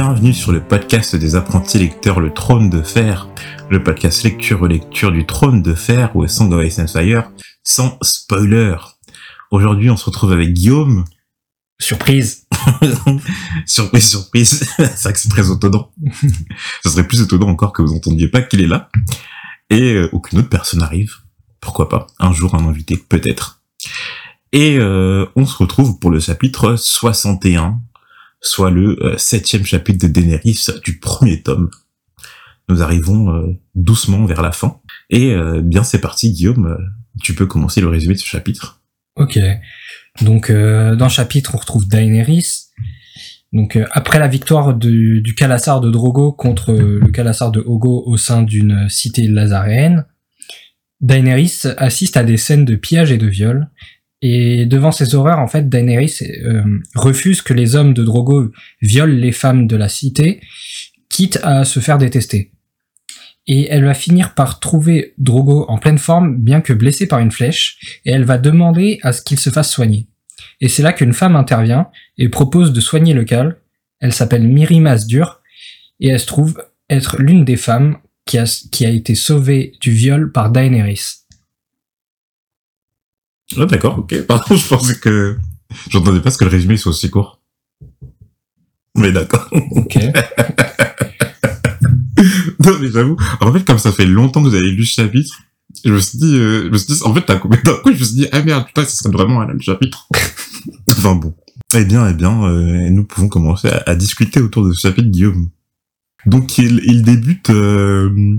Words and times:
Bienvenue 0.00 0.32
sur 0.32 0.52
le 0.52 0.60
podcast 0.60 1.16
des 1.16 1.34
apprentis 1.34 1.76
lecteurs 1.76 2.20
Le 2.20 2.32
Trône 2.32 2.70
de 2.70 2.82
Fer, 2.82 3.28
le 3.68 3.82
podcast 3.82 4.22
lecture-relecture 4.22 5.10
du 5.10 5.26
Trône 5.26 5.60
de 5.60 5.74
Fer 5.74 6.14
ou 6.14 6.24
Song 6.28 6.52
of 6.52 6.64
Ice 6.64 6.78
and 6.78 6.86
Fire, 6.86 7.32
sans 7.64 7.98
spoiler. 8.02 8.76
Aujourd'hui, 9.50 9.90
on 9.90 9.96
se 9.96 10.04
retrouve 10.04 10.30
avec 10.30 10.52
Guillaume. 10.52 11.04
Surprise 11.80 12.46
surprise, 13.66 14.08
surprise. 14.08 14.72
c'est 14.76 15.02
vrai 15.02 15.12
que 15.14 15.18
c'est 15.18 15.30
très 15.30 15.50
étonnant. 15.50 15.90
Ce 16.84 16.90
serait 16.90 17.08
plus 17.08 17.20
étonnant 17.20 17.48
encore 17.48 17.72
que 17.72 17.82
vous 17.82 17.92
entendiez 17.92 18.28
pas 18.28 18.42
qu'il 18.42 18.60
est 18.60 18.68
là. 18.68 18.90
Et 19.68 19.94
euh, 19.94 20.08
aucune 20.12 20.38
autre 20.38 20.48
personne 20.48 20.80
arrive. 20.80 21.14
Pourquoi 21.60 21.88
pas? 21.88 22.06
Un 22.20 22.32
jour, 22.32 22.54
un 22.54 22.64
invité, 22.68 22.96
peut-être. 22.96 23.62
Et 24.52 24.78
euh, 24.78 25.26
on 25.34 25.44
se 25.44 25.56
retrouve 25.56 25.98
pour 25.98 26.12
le 26.12 26.20
chapitre 26.20 26.76
61, 26.76 27.80
soit 28.40 28.70
le 28.70 29.02
euh, 29.02 29.16
septième 29.18 29.64
chapitre 29.64 30.06
de 30.06 30.12
Daenerys 30.12 30.66
du 30.84 30.98
premier 30.98 31.42
tome. 31.42 31.70
Nous 32.68 32.82
arrivons 32.82 33.34
euh, 33.34 33.58
doucement 33.74 34.24
vers 34.26 34.42
la 34.42 34.52
fin. 34.52 34.80
Et 35.10 35.32
euh, 35.32 35.60
bien 35.62 35.82
c'est 35.82 36.00
parti, 36.00 36.32
Guillaume, 36.32 36.76
tu 37.22 37.34
peux 37.34 37.46
commencer 37.46 37.80
le 37.80 37.88
résumé 37.88 38.14
de 38.14 38.20
ce 38.20 38.26
chapitre. 38.26 38.82
Ok. 39.16 39.38
Donc 40.22 40.50
dans 40.50 41.04
le 41.04 41.08
chapitre, 41.08 41.54
on 41.54 41.58
retrouve 41.58 41.88
Daenerys. 41.88 42.66
Donc 43.52 43.78
après 43.92 44.18
la 44.18 44.28
victoire 44.28 44.74
du, 44.74 45.20
du 45.22 45.32
de 45.32 45.90
Drogo 45.90 46.32
contre 46.32 46.72
le 46.72 47.10
Calassar 47.10 47.50
de 47.50 47.60
Ogo 47.60 48.02
au 48.06 48.16
sein 48.16 48.42
d'une 48.42 48.88
cité 48.88 49.26
lazaréenne, 49.26 50.06
Daenerys 51.00 51.62
assiste 51.76 52.16
à 52.16 52.24
des 52.24 52.36
scènes 52.36 52.64
de 52.64 52.76
pillage 52.76 53.12
et 53.12 53.18
de 53.18 53.26
viol, 53.26 53.68
et 54.20 54.66
devant 54.66 54.90
ces 54.90 55.14
horreurs, 55.14 55.38
en 55.38 55.46
fait, 55.46 55.68
Daenerys 55.68 56.18
euh, 56.44 56.62
refuse 56.94 57.40
que 57.40 57.54
les 57.54 57.76
hommes 57.76 57.94
de 57.94 58.02
Drogo 58.02 58.50
violent 58.82 59.14
les 59.14 59.32
femmes 59.32 59.66
de 59.66 59.76
la 59.76 59.88
cité, 59.88 60.40
quitte 61.08 61.38
à 61.42 61.64
se 61.64 61.80
faire 61.80 61.98
détester. 61.98 62.52
Et 63.46 63.68
elle 63.70 63.84
va 63.84 63.94
finir 63.94 64.34
par 64.34 64.60
trouver 64.60 65.14
Drogo 65.18 65.64
en 65.68 65.78
pleine 65.78 65.98
forme, 65.98 66.36
bien 66.36 66.60
que 66.60 66.72
blessé 66.72 67.06
par 67.06 67.20
une 67.20 67.30
flèche, 67.30 68.00
et 68.04 68.10
elle 68.10 68.24
va 68.24 68.38
demander 68.38 68.98
à 69.02 69.12
ce 69.12 69.22
qu'il 69.22 69.38
se 69.38 69.50
fasse 69.50 69.70
soigner. 69.70 70.08
Et 70.60 70.68
c'est 70.68 70.82
là 70.82 70.92
qu'une 70.92 71.12
femme 71.12 71.36
intervient 71.36 71.88
et 72.18 72.28
propose 72.28 72.72
de 72.72 72.80
soigner 72.80 73.14
le 73.14 73.24
cal. 73.24 73.56
Elle 74.00 74.12
s'appelle 74.12 74.46
Miri 74.46 74.80
Masdur, 74.80 75.40
et 76.00 76.08
elle 76.08 76.20
se 76.20 76.26
trouve 76.26 76.62
être 76.90 77.20
l'une 77.20 77.44
des 77.44 77.56
femmes 77.56 77.98
qui 78.26 78.38
a, 78.38 78.44
qui 78.70 78.84
a 78.84 78.90
été 78.90 79.14
sauvée 79.14 79.72
du 79.80 79.92
viol 79.92 80.32
par 80.32 80.50
Daenerys. 80.50 81.24
Ah 83.56 83.66
d'accord, 83.66 83.98
ok. 83.98 84.22
Pardon, 84.26 84.56
je 84.56 84.66
pensais 84.68 84.98
que... 84.98 85.36
J'entendais 85.90 86.20
pas 86.20 86.30
ce 86.30 86.38
que 86.38 86.44
le 86.44 86.50
résumé 86.50 86.76
soit 86.76 86.90
aussi 86.90 87.10
court. 87.10 87.40
Mais 88.96 89.12
d'accord. 89.12 89.48
Ok. 89.52 89.96
non 92.64 92.78
mais 92.80 92.90
j'avoue, 92.90 93.16
en 93.40 93.52
fait 93.52 93.64
comme 93.64 93.78
ça 93.78 93.92
fait 93.92 94.06
longtemps 94.06 94.42
que 94.42 94.48
vous 94.48 94.54
avez 94.54 94.70
lu 94.70 94.84
ce 94.84 94.94
chapitre, 95.02 95.38
je 95.84 95.92
me 95.92 96.00
suis 96.00 96.18
dit, 96.18 96.36
euh, 96.36 96.64
je 96.64 96.70
me 96.70 96.78
suis 96.78 96.94
dit, 96.94 97.00
en 97.04 97.14
fait 97.14 97.20
t'as 97.20 97.34
d'un 97.34 97.40
coup, 97.40 97.92
je 97.92 97.98
me 97.98 98.04
suis 98.04 98.14
dit, 98.14 98.26
ah 98.32 98.42
merde, 98.42 98.66
putain, 98.66 98.84
ce 98.84 98.96
serait 98.96 99.12
vraiment 99.12 99.40
un 99.40 99.58
chapitre. 99.60 100.08
enfin 100.90 101.14
bon. 101.14 101.34
Eh 101.74 101.84
bien, 101.84 102.08
eh 102.08 102.14
bien, 102.14 102.44
euh, 102.44 102.88
nous 102.90 103.04
pouvons 103.04 103.28
commencer 103.28 103.68
à, 103.68 103.82
à, 103.86 103.94
discuter 103.94 104.40
autour 104.40 104.66
de 104.66 104.72
ce 104.72 104.80
chapitre, 104.80 105.08
Guillaume. 105.08 105.50
Donc 106.26 106.58
il, 106.58 106.80
il 106.84 107.02
débute 107.02 107.50
euh, 107.50 108.38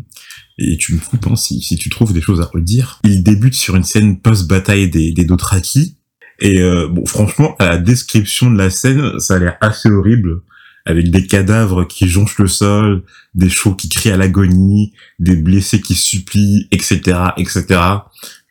et 0.60 0.78
tu 0.78 0.94
me 0.94 1.00
coupes 1.00 1.28
hein, 1.28 1.36
si, 1.36 1.62
si 1.62 1.78
tu 1.78 1.90
trouves 1.90 2.14
des 2.14 2.22
choses 2.22 2.42
à 2.42 2.46
redire. 2.46 3.00
Il 3.06 3.24
débute 3.24 3.56
sur 3.56 3.76
une 3.76 3.84
scène 3.84 4.20
post-bataille 4.20 4.90
des, 4.90 5.12
des 5.12 5.24
Dothraki. 5.24 5.96
Et 6.40 6.60
euh, 6.62 6.88
bon, 6.88 7.06
franchement, 7.06 7.56
à 7.60 7.66
la 7.66 7.78
description 7.78 8.52
de 8.52 8.58
la 8.58 8.70
scène, 8.70 9.20
ça 9.20 9.36
a 9.36 9.40
l'air 9.40 9.58
assez 9.62 9.90
horrible, 9.90 10.42
avec 10.86 11.12
des 11.12 11.26
cadavres 11.28 11.86
qui 11.86 12.08
jonchent 12.08 12.40
le 12.40 12.48
sol, 12.48 13.04
des 13.36 13.50
chevaux 13.50 13.76
qui 13.76 13.90
crient 13.90 14.12
à 14.12 14.18
l'agonie, 14.18 14.94
des 15.20 15.36
blessés 15.36 15.82
qui 15.82 15.96
supplient, 15.96 16.68
etc., 16.72 17.18
etc. 17.38 17.66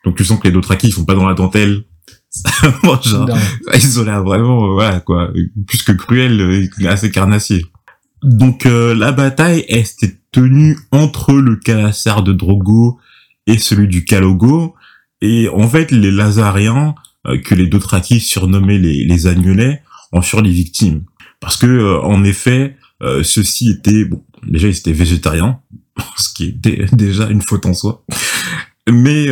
Donc 0.03 0.17
tu 0.17 0.25
sens 0.25 0.39
que 0.39 0.47
les 0.47 0.53
Dothraki, 0.53 0.87
ils 0.87 0.93
font 0.93 1.05
pas 1.05 1.15
dans 1.15 1.27
la 1.27 1.35
dentelle. 1.35 1.83
Genre, 3.03 3.27
ils 3.73 3.99
ont 3.99 4.03
l'air 4.03 4.23
vraiment, 4.23 4.69
euh, 4.69 4.73
voilà 4.73 4.99
quoi, 4.99 5.31
plus 5.67 5.81
que 5.81 5.91
cruel, 5.91 6.39
euh, 6.39 6.87
assez 6.87 7.09
carnassier. 7.09 7.65
Donc 8.23 8.65
euh, 8.65 8.93
la 8.93 9.11
bataille 9.11 9.65
était 9.67 10.17
tenue 10.31 10.77
entre 10.91 11.33
le 11.33 11.55
Calassar 11.55 12.23
de 12.23 12.33
Drogo 12.33 12.99
et 13.47 13.57
celui 13.57 13.87
du 13.87 14.03
Kalogo. 14.03 14.75
Et 15.21 15.49
en 15.49 15.67
fait, 15.67 15.91
les 15.91 16.11
Lazariens, 16.11 16.95
euh, 17.27 17.37
que 17.39 17.55
les 17.55 17.67
Dothraki 17.67 18.19
surnommaient 18.19 18.77
les, 18.77 19.05
les 19.05 19.27
Agnolais, 19.27 19.81
en 20.11 20.21
furent 20.21 20.41
les 20.41 20.51
victimes. 20.51 21.03
Parce 21.39 21.57
que, 21.57 21.67
euh, 21.67 22.01
en 22.01 22.23
effet, 22.23 22.75
ceux-ci 23.23 23.69
étaient, 23.69 24.03
bon, 24.03 24.25
déjà 24.45 24.67
ils 24.67 24.77
étaient 24.77 24.91
végétariens, 24.91 25.61
ce 26.17 26.33
qui 26.33 26.45
était 26.47 26.85
déjà 26.91 27.29
une 27.29 27.41
faute 27.41 27.65
en 27.65 27.73
soi. 27.73 28.03
Mais 28.91 29.27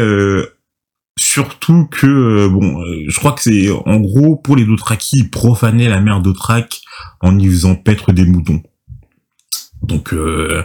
surtout 1.19 1.85
que, 1.91 2.47
bon, 2.47 2.81
je 3.09 3.19
crois 3.19 3.33
que 3.33 3.41
c'est, 3.41 3.69
en 3.69 3.97
gros, 3.97 4.37
pour 4.37 4.55
les 4.55 4.63
Dothraki, 4.63 5.17
ils 5.17 5.29
profanaient 5.29 5.89
la 5.89 5.99
mer 5.99 6.21
d'Othrak 6.21 6.79
en 7.19 7.37
y 7.37 7.45
faisant 7.47 7.75
paître 7.75 8.13
des 8.13 8.25
moutons. 8.25 8.63
Donc 9.87 10.13
euh, 10.13 10.63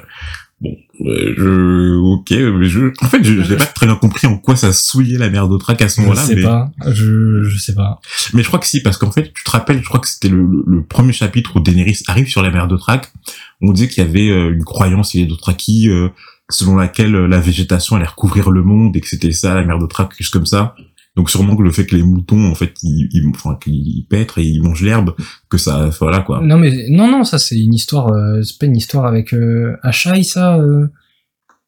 bon, 0.60 0.77
euh, 1.06 1.34
je, 1.37 1.97
ok, 1.97 2.31
mais 2.31 2.69
je, 2.69 2.93
en 3.00 3.09
fait, 3.09 3.22
je 3.22 3.33
n'ai 3.34 3.56
pas 3.56 3.66
très 3.66 3.87
bien 3.87 3.97
compris 3.97 4.27
en 4.27 4.37
quoi 4.37 4.56
ça 4.56 4.72
souillait 4.72 5.19
la 5.19 5.31
mer 5.31 5.49
d'Othrak 5.49 5.81
à 5.81 5.88
ce 5.88 6.00
moment-là. 6.00 6.22
Je 6.22 6.27
sais 6.27 6.34
mais... 6.34 6.43
pas, 6.43 6.71
je, 6.88 7.43
je 7.44 7.59
sais 7.59 7.75
pas. 7.75 8.00
Mais 8.34 8.43
je 8.43 8.49
crois 8.49 8.59
que 8.59 8.66
si, 8.66 8.82
parce 8.82 8.97
qu'en 8.97 9.11
fait, 9.11 9.32
tu 9.32 9.44
te 9.44 9.50
rappelles, 9.50 9.81
je 9.82 9.88
crois 9.88 10.00
que 10.00 10.09
c'était 10.09 10.28
le, 10.28 10.47
le, 10.66 10.82
premier 10.84 11.12
chapitre 11.12 11.56
où 11.56 11.61
Daenerys 11.61 12.03
arrive 12.09 12.28
sur 12.28 12.43
la 12.43 12.50
mer 12.50 12.69
d'Othrak. 12.69 13.12
On 13.61 13.72
disait 13.72 13.88
qu'il 13.88 14.05
y 14.05 14.06
avait 14.06 14.28
euh, 14.28 14.53
une 14.53 14.65
croyance, 14.65 15.15
il 15.15 15.21
y 15.21 15.25
a 15.25 15.27
Dothraki, 15.27 15.88
euh, 15.88 16.09
selon 16.50 16.77
laquelle 16.77 17.12
la 17.12 17.41
végétation 17.41 17.97
allait 17.97 18.06
recouvrir 18.06 18.50
le 18.50 18.62
monde 18.62 18.97
et 18.97 19.00
que 19.00 19.09
c'était 19.09 19.32
ça, 19.32 19.55
la 19.55 19.65
mer 19.65 19.78
d'Othrak, 19.78 20.12
juste 20.19 20.32
comme 20.32 20.47
ça. 20.47 20.75
Donc 21.15 21.28
sûrement 21.28 21.56
que 21.56 21.62
le 21.62 21.71
fait 21.71 21.84
que 21.84 21.95
les 21.95 22.03
moutons 22.03 22.50
en 22.50 22.55
fait 22.55 22.73
ils, 22.83 23.09
ils 23.12 23.28
enfin 23.28 23.59
qu'ils 23.62 24.06
pètrent 24.09 24.39
et 24.39 24.45
ils 24.45 24.62
mangent 24.62 24.83
l'herbe 24.83 25.15
que 25.50 25.59
ça 25.59 25.91
voilà 26.00 26.21
quoi. 26.21 26.41
Non 26.43 26.56
mais 26.56 26.87
non 26.89 27.11
non 27.11 27.25
ça 27.25 27.39
c'est 27.39 27.59
une 27.59 27.75
histoire 27.75 28.09
euh, 28.09 28.41
c'est 28.43 28.59
pas 28.59 28.67
une 28.67 28.77
histoire 28.77 29.05
avec 29.06 29.34
euh, 29.34 29.77
Achai 29.83 30.23
ça 30.23 30.56
euh... 30.56 30.87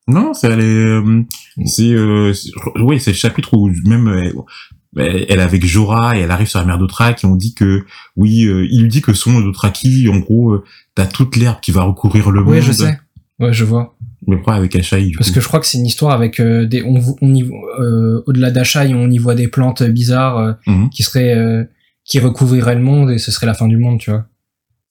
Non, 0.07 0.35
c'est 0.35 0.49
elle 0.49 0.61
est 0.61 1.67
c'est 1.67 1.93
euh, 1.93 2.33
oui, 2.77 3.01
c'est 3.01 3.13
le 3.13 3.17
chapitre 3.17 3.55
où 3.55 3.71
même 3.85 4.09
elle, 4.09 5.27
elle 5.29 5.39
est 5.39 5.43
avec 5.43 5.65
Jorah 5.65 6.17
et 6.17 6.21
elle 6.21 6.31
arrive 6.31 6.47
sur 6.47 6.61
la 6.61 6.67
mer 6.67 6.79
d'Othrak 6.79 7.25
et 7.25 7.27
on 7.27 7.37
dit 7.37 7.55
que 7.55 7.85
oui, 8.17 8.45
euh, 8.45 8.67
il 8.71 8.83
lui 8.83 8.89
dit 8.89 9.01
que 9.03 9.15
son 9.15 9.41
Dothraki 9.41 10.09
en 10.11 10.19
gros 10.19 10.63
t'as 10.95 11.07
toute 11.07 11.37
l'herbe 11.37 11.61
qui 11.61 11.71
va 11.71 11.83
recouvrir 11.83 12.31
le 12.31 12.43
monde. 12.43 12.55
Oui, 12.55 12.63
je 12.63 12.73
sais. 12.73 12.99
Ouais, 13.41 13.53
je 13.53 13.65
vois. 13.65 13.97
Mais 14.27 14.37
pourquoi 14.37 14.55
avec 14.55 14.75
Achai 14.77 15.11
Parce 15.19 15.31
que 15.31 15.41
je 15.41 15.47
crois 15.49 15.59
que 15.61 15.67
c'est 15.67 15.79
une 15.79 15.87
histoire 15.87 16.13
avec 16.13 16.39
euh, 16.41 16.67
des 16.67 16.83
on, 16.85 16.95
on 17.21 17.35
euh, 17.81 18.23
au-delà 18.27 18.51
d'Achai, 18.51 18.95
on 18.95 19.11
y 19.11 19.19
voit 19.19 19.35
des 19.35 19.49
plantes 19.49 19.83
bizarres 19.83 20.39
euh, 20.39 20.53
Mhm. 20.67 20.89
qui 20.91 21.03
seraient 21.03 21.35
euh, 21.37 21.65
qui 22.05 22.19
recouvriraient 22.21 22.77
le 22.77 22.81
monde 22.83 23.11
et 23.11 23.19
ce 23.19 23.31
serait 23.33 23.47
la 23.47 23.55
fin 23.55 23.67
du 23.67 23.77
monde, 23.77 23.99
tu 23.99 24.11
vois. 24.11 24.27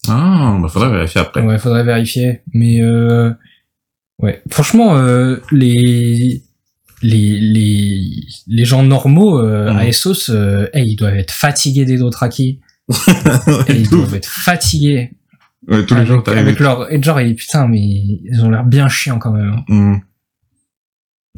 Ah, 0.10 0.58
bah 0.62 0.68
faudrait 0.68 0.90
vérifier 0.92 1.22
après. 1.22 1.42
Ouais, 1.42 1.58
faudrait 1.58 1.84
vérifier. 1.86 2.42
Mais 2.54 2.82
euh, 2.82 3.32
ouais, 4.20 4.42
franchement, 4.52 4.98
euh, 4.98 5.38
les 5.52 6.44
les 7.02 7.40
les 7.40 8.12
les 8.48 8.66
gens 8.66 8.84
normaux 8.84 9.40
euh, 9.40 9.72
Mhm. 9.72 9.78
à 9.78 9.88
Essos, 9.88 10.30
euh, 10.30 10.68
hey, 10.74 10.92
ils 10.92 10.96
doivent 10.98 11.16
être 11.16 11.32
fatigués 11.32 11.86
des 11.86 11.98
Dothraki. 11.98 12.60
Et 13.70 13.74
ils 13.76 13.90
doivent 13.90 14.14
être 14.16 14.28
fatigués. 14.30 15.12
Ouais, 15.68 15.86
tous 15.86 15.94
les 15.94 16.02
avec, 16.02 16.12
jours 16.12 16.24
t'arrives. 16.24 16.42
avec 16.42 16.60
leur 16.60 16.92
et 16.92 17.02
genre 17.02 17.20
et 17.20 17.34
putain 17.34 17.68
mais 17.68 17.80
ils 17.80 18.42
ont 18.44 18.50
l'air 18.50 18.64
bien 18.66 18.88
chiants 18.90 19.20
quand 19.20 19.32
même. 19.32 19.62
Hmm. 19.68 19.96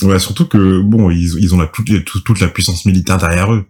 Ouais, 0.03 0.19
surtout 0.19 0.45
que 0.45 0.81
bon, 0.81 1.09
ils, 1.09 1.37
ils 1.39 1.53
ont 1.55 1.57
la, 1.57 1.67
toute, 1.67 2.03
toute, 2.05 2.23
toute 2.25 2.39
la 2.41 2.47
puissance 2.49 2.85
militaire 2.85 3.17
derrière 3.17 3.53
eux. 3.53 3.65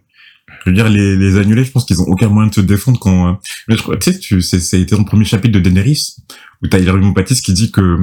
Je 0.64 0.70
veux 0.70 0.74
dire, 0.74 0.88
les, 0.88 1.16
les 1.16 1.38
annulés, 1.38 1.64
je 1.64 1.70
pense 1.70 1.84
qu'ils 1.84 2.00
ont 2.00 2.06
aucun 2.06 2.28
moyen 2.28 2.48
de 2.48 2.54
se 2.54 2.60
défendre 2.60 2.98
quand. 2.98 3.28
euh, 3.28 3.32
Mais 3.68 3.76
je 3.76 3.82
tu 4.18 4.40
sais, 4.42 4.58
tu, 4.58 4.82
été 4.82 4.96
dans 4.96 5.02
le 5.02 5.06
premier 5.06 5.24
chapitre 5.24 5.54
de 5.54 5.60
Daenerys 5.60 6.16
où 6.62 6.66
t'as 6.66 6.78
Hilary 6.78 7.12
Baptiste 7.12 7.44
qui 7.44 7.52
dit 7.52 7.70
que 7.70 7.98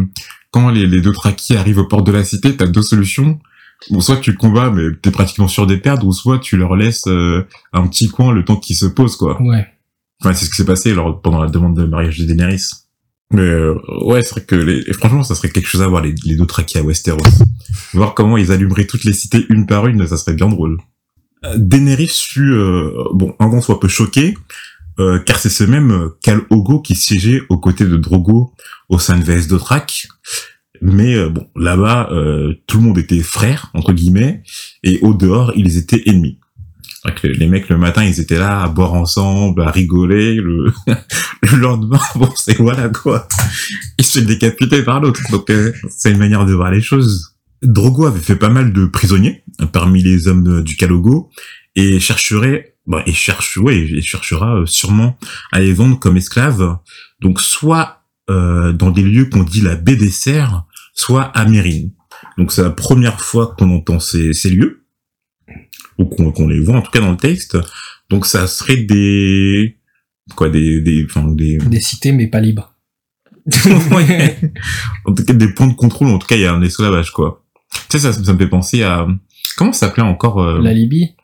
quand 0.51 0.69
les, 0.69 0.86
les 0.88 1.01
deux 1.01 1.12
traquis 1.12 1.56
arrivent 1.56 1.80
aux 1.80 1.88
portes 1.88 2.06
de 2.06 2.12
la 2.12 2.24
cité, 2.24 2.56
t'as 2.56 2.68
deux 2.68 2.81
solutions. 2.81 3.39
Ou 3.89 4.00
soit 4.00 4.18
tu 4.18 4.33
combats, 4.36 4.69
mais 4.69 4.95
t'es 5.01 5.12
pratiquement 5.12 5.50
sûr 5.50 5.68
de 5.68 5.75
perdre, 5.75 6.07
ou 6.07 6.13
soit 6.13 6.39
tu 6.39 6.56
leur 6.56 6.77
laisses 6.77 7.07
euh, 7.07 7.45
un 7.74 7.86
petit 7.88 8.07
coin 8.07 8.31
le 8.31 8.45
temps 8.45 8.56
qu'ils 8.56 8.77
se 8.77 8.86
posent, 8.86 9.18
quoi. 9.18 9.42
Ouais. 9.42 9.68
Enfin, 10.24 10.34
c'est 10.34 10.46
ce 10.46 10.52
qui 10.52 10.56
s'est 10.56 10.66
passé 10.66 10.94
lors, 10.94 11.22
pendant 11.22 11.44
la 11.44 11.50
demande 11.50 11.75
de 11.75 11.84
mariage 11.84 12.18
de 12.18 12.25
Daenerys. 12.25 12.70
Mais 13.31 13.42
euh, 13.42 13.75
ouais, 14.06 14.22
c'est 14.22 14.31
vrai 14.31 14.46
que 14.46 14.56
les, 14.56 14.94
franchement, 14.94 15.24
ça 15.24 15.36
serait 15.36 15.50
quelque 15.50 15.68
chose 15.68 15.81
à 15.81 15.88
voir 15.88 16.02
les, 16.02 16.16
les 16.24 16.36
Dothraki 16.36 16.78
à 16.78 16.84
Westeros. 16.84 17.24
voir 17.94 18.14
comment 18.14 18.38
ils 18.38 18.52
allumeraient 18.52 18.86
toutes 18.86 19.04
les 19.04 19.14
cités 19.14 19.46
une 19.50 19.66
par 19.66 19.88
une, 19.88 20.08
ça 20.08 20.18
serait 20.18 20.34
bien 20.34 20.48
drôle. 20.48 20.78
Euh, 21.44 21.56
Daenerys 21.58 22.08
fut, 22.08 22.54
euh, 22.54 22.92
bon, 23.14 23.36
un 23.40 23.48
grand 23.48 23.60
soit 23.60 23.80
peu 23.80 23.90
choqué, 23.90 24.36
euh, 25.00 25.20
car 25.20 25.40
c'est 25.40 25.50
ce 25.50 25.64
même 25.64 25.92
euh, 25.92 26.10
Khal 26.22 26.42
Ogo 26.52 26.80
qui 26.80 26.96
siégeait 26.96 27.42
aux 27.50 27.58
côtés 27.58 27.86
de 27.86 27.98
Drogo 27.98 28.54
au 28.90 29.00
sein 29.00 29.18
de 29.18 29.24
VS 29.24 29.48
Dothrak. 29.48 30.08
Mais 30.81 31.16
euh, 31.16 31.30
bon, 31.30 31.48
là-bas, 31.56 32.10
euh, 32.12 32.54
tout 32.68 32.78
le 32.78 32.84
monde 32.84 32.98
était 32.98 33.22
frère 33.22 33.72
entre 33.74 33.94
guillemets, 33.94 34.44
et 34.84 35.00
au 35.02 35.14
dehors, 35.14 35.54
ils 35.56 35.78
étaient 35.78 36.04
ennemis. 36.08 36.40
Que 37.11 37.27
les 37.27 37.47
mecs 37.47 37.67
le 37.67 37.77
matin 37.77 38.03
ils 38.03 38.21
étaient 38.21 38.38
là 38.38 38.63
à 38.63 38.69
boire 38.69 38.94
ensemble, 38.94 39.61
à 39.61 39.71
rigoler. 39.71 40.35
Le, 40.35 40.71
le 41.41 41.57
lendemain, 41.57 42.00
bon 42.15 42.29
c'est 42.35 42.57
voilà 42.57 42.88
quoi. 42.89 43.27
Ils 43.97 44.05
se 44.05 44.19
décapiter 44.19 44.83
par 44.83 45.01
l'autre. 45.01 45.21
Donc 45.29 45.50
euh, 45.50 45.73
c'est 45.89 46.11
une 46.11 46.17
manière 46.17 46.45
de 46.45 46.53
voir 46.53 46.71
les 46.71 46.81
choses. 46.81 47.35
Drogo 47.61 48.05
avait 48.05 48.19
fait 48.19 48.35
pas 48.38 48.50
mal 48.50 48.71
de 48.71 48.85
prisonniers 48.85 49.44
parmi 49.71 50.01
les 50.01 50.27
hommes 50.27 50.63
du 50.63 50.75
Kalogo 50.75 51.29
et 51.75 52.00
chercherait, 52.00 52.75
bon, 52.88 53.01
et 53.05 53.13
cherche, 53.13 53.57
ouais, 53.57 53.77
et 53.77 54.01
cherchera 54.01 54.61
euh, 54.61 54.65
sûrement 54.65 55.17
à 55.51 55.59
les 55.59 55.73
vendre 55.73 56.00
comme 56.00 56.17
esclaves. 56.17 56.77
Donc 57.19 57.41
soit 57.41 58.03
euh, 58.29 58.71
dans 58.71 58.91
des 58.91 59.03
lieux 59.03 59.25
qu'on 59.25 59.44
dit 59.44 59.61
la 59.61 59.75
baie 59.75 59.95
des 59.97 60.11
cerfs, 60.11 60.63
soit 60.94 61.23
à 61.23 61.45
Mérine. 61.45 61.91
Donc 62.38 62.53
c'est 62.53 62.63
la 62.63 62.69
première 62.69 63.19
fois 63.19 63.55
qu'on 63.57 63.75
entend 63.75 64.00
ces 64.00 64.50
lieux 64.50 64.82
ou 66.03 66.31
qu'on 66.31 66.47
les 66.47 66.59
voit 66.59 66.75
en 66.75 66.81
tout 66.81 66.91
cas 66.91 67.00
dans 67.00 67.11
le 67.11 67.17
texte. 67.17 67.57
Donc 68.09 68.25
ça 68.25 68.47
serait 68.47 68.77
des 68.77 69.77
quoi 70.35 70.50
des 70.50 70.81
des 70.81 71.05
enfin 71.05 71.27
des 71.31 71.57
Des 71.57 71.79
cités, 71.79 72.11
mais 72.11 72.27
pas 72.27 72.39
libres. 72.39 72.75
En 75.05 75.13
tout 75.13 75.25
cas 75.25 75.33
des 75.33 75.53
points 75.53 75.67
de 75.67 75.73
contrôle. 75.73 76.07
En 76.07 76.19
tout 76.19 76.27
cas 76.27 76.35
il 76.35 76.41
y 76.41 76.45
a 76.45 76.53
un 76.53 76.61
esclavage 76.61 77.11
quoi. 77.11 77.44
Tu 77.89 77.97
sais 77.97 78.00
ça 78.00 78.13
ça 78.13 78.33
me 78.33 78.38
fait 78.38 78.47
penser 78.47 78.83
à 78.83 79.07
comment 79.57 79.73
ça 79.73 79.88
s'appelait 79.88 80.03
encore 80.03 80.41
euh... 80.41 80.61
La 80.61 80.73
Libye. 80.73 81.15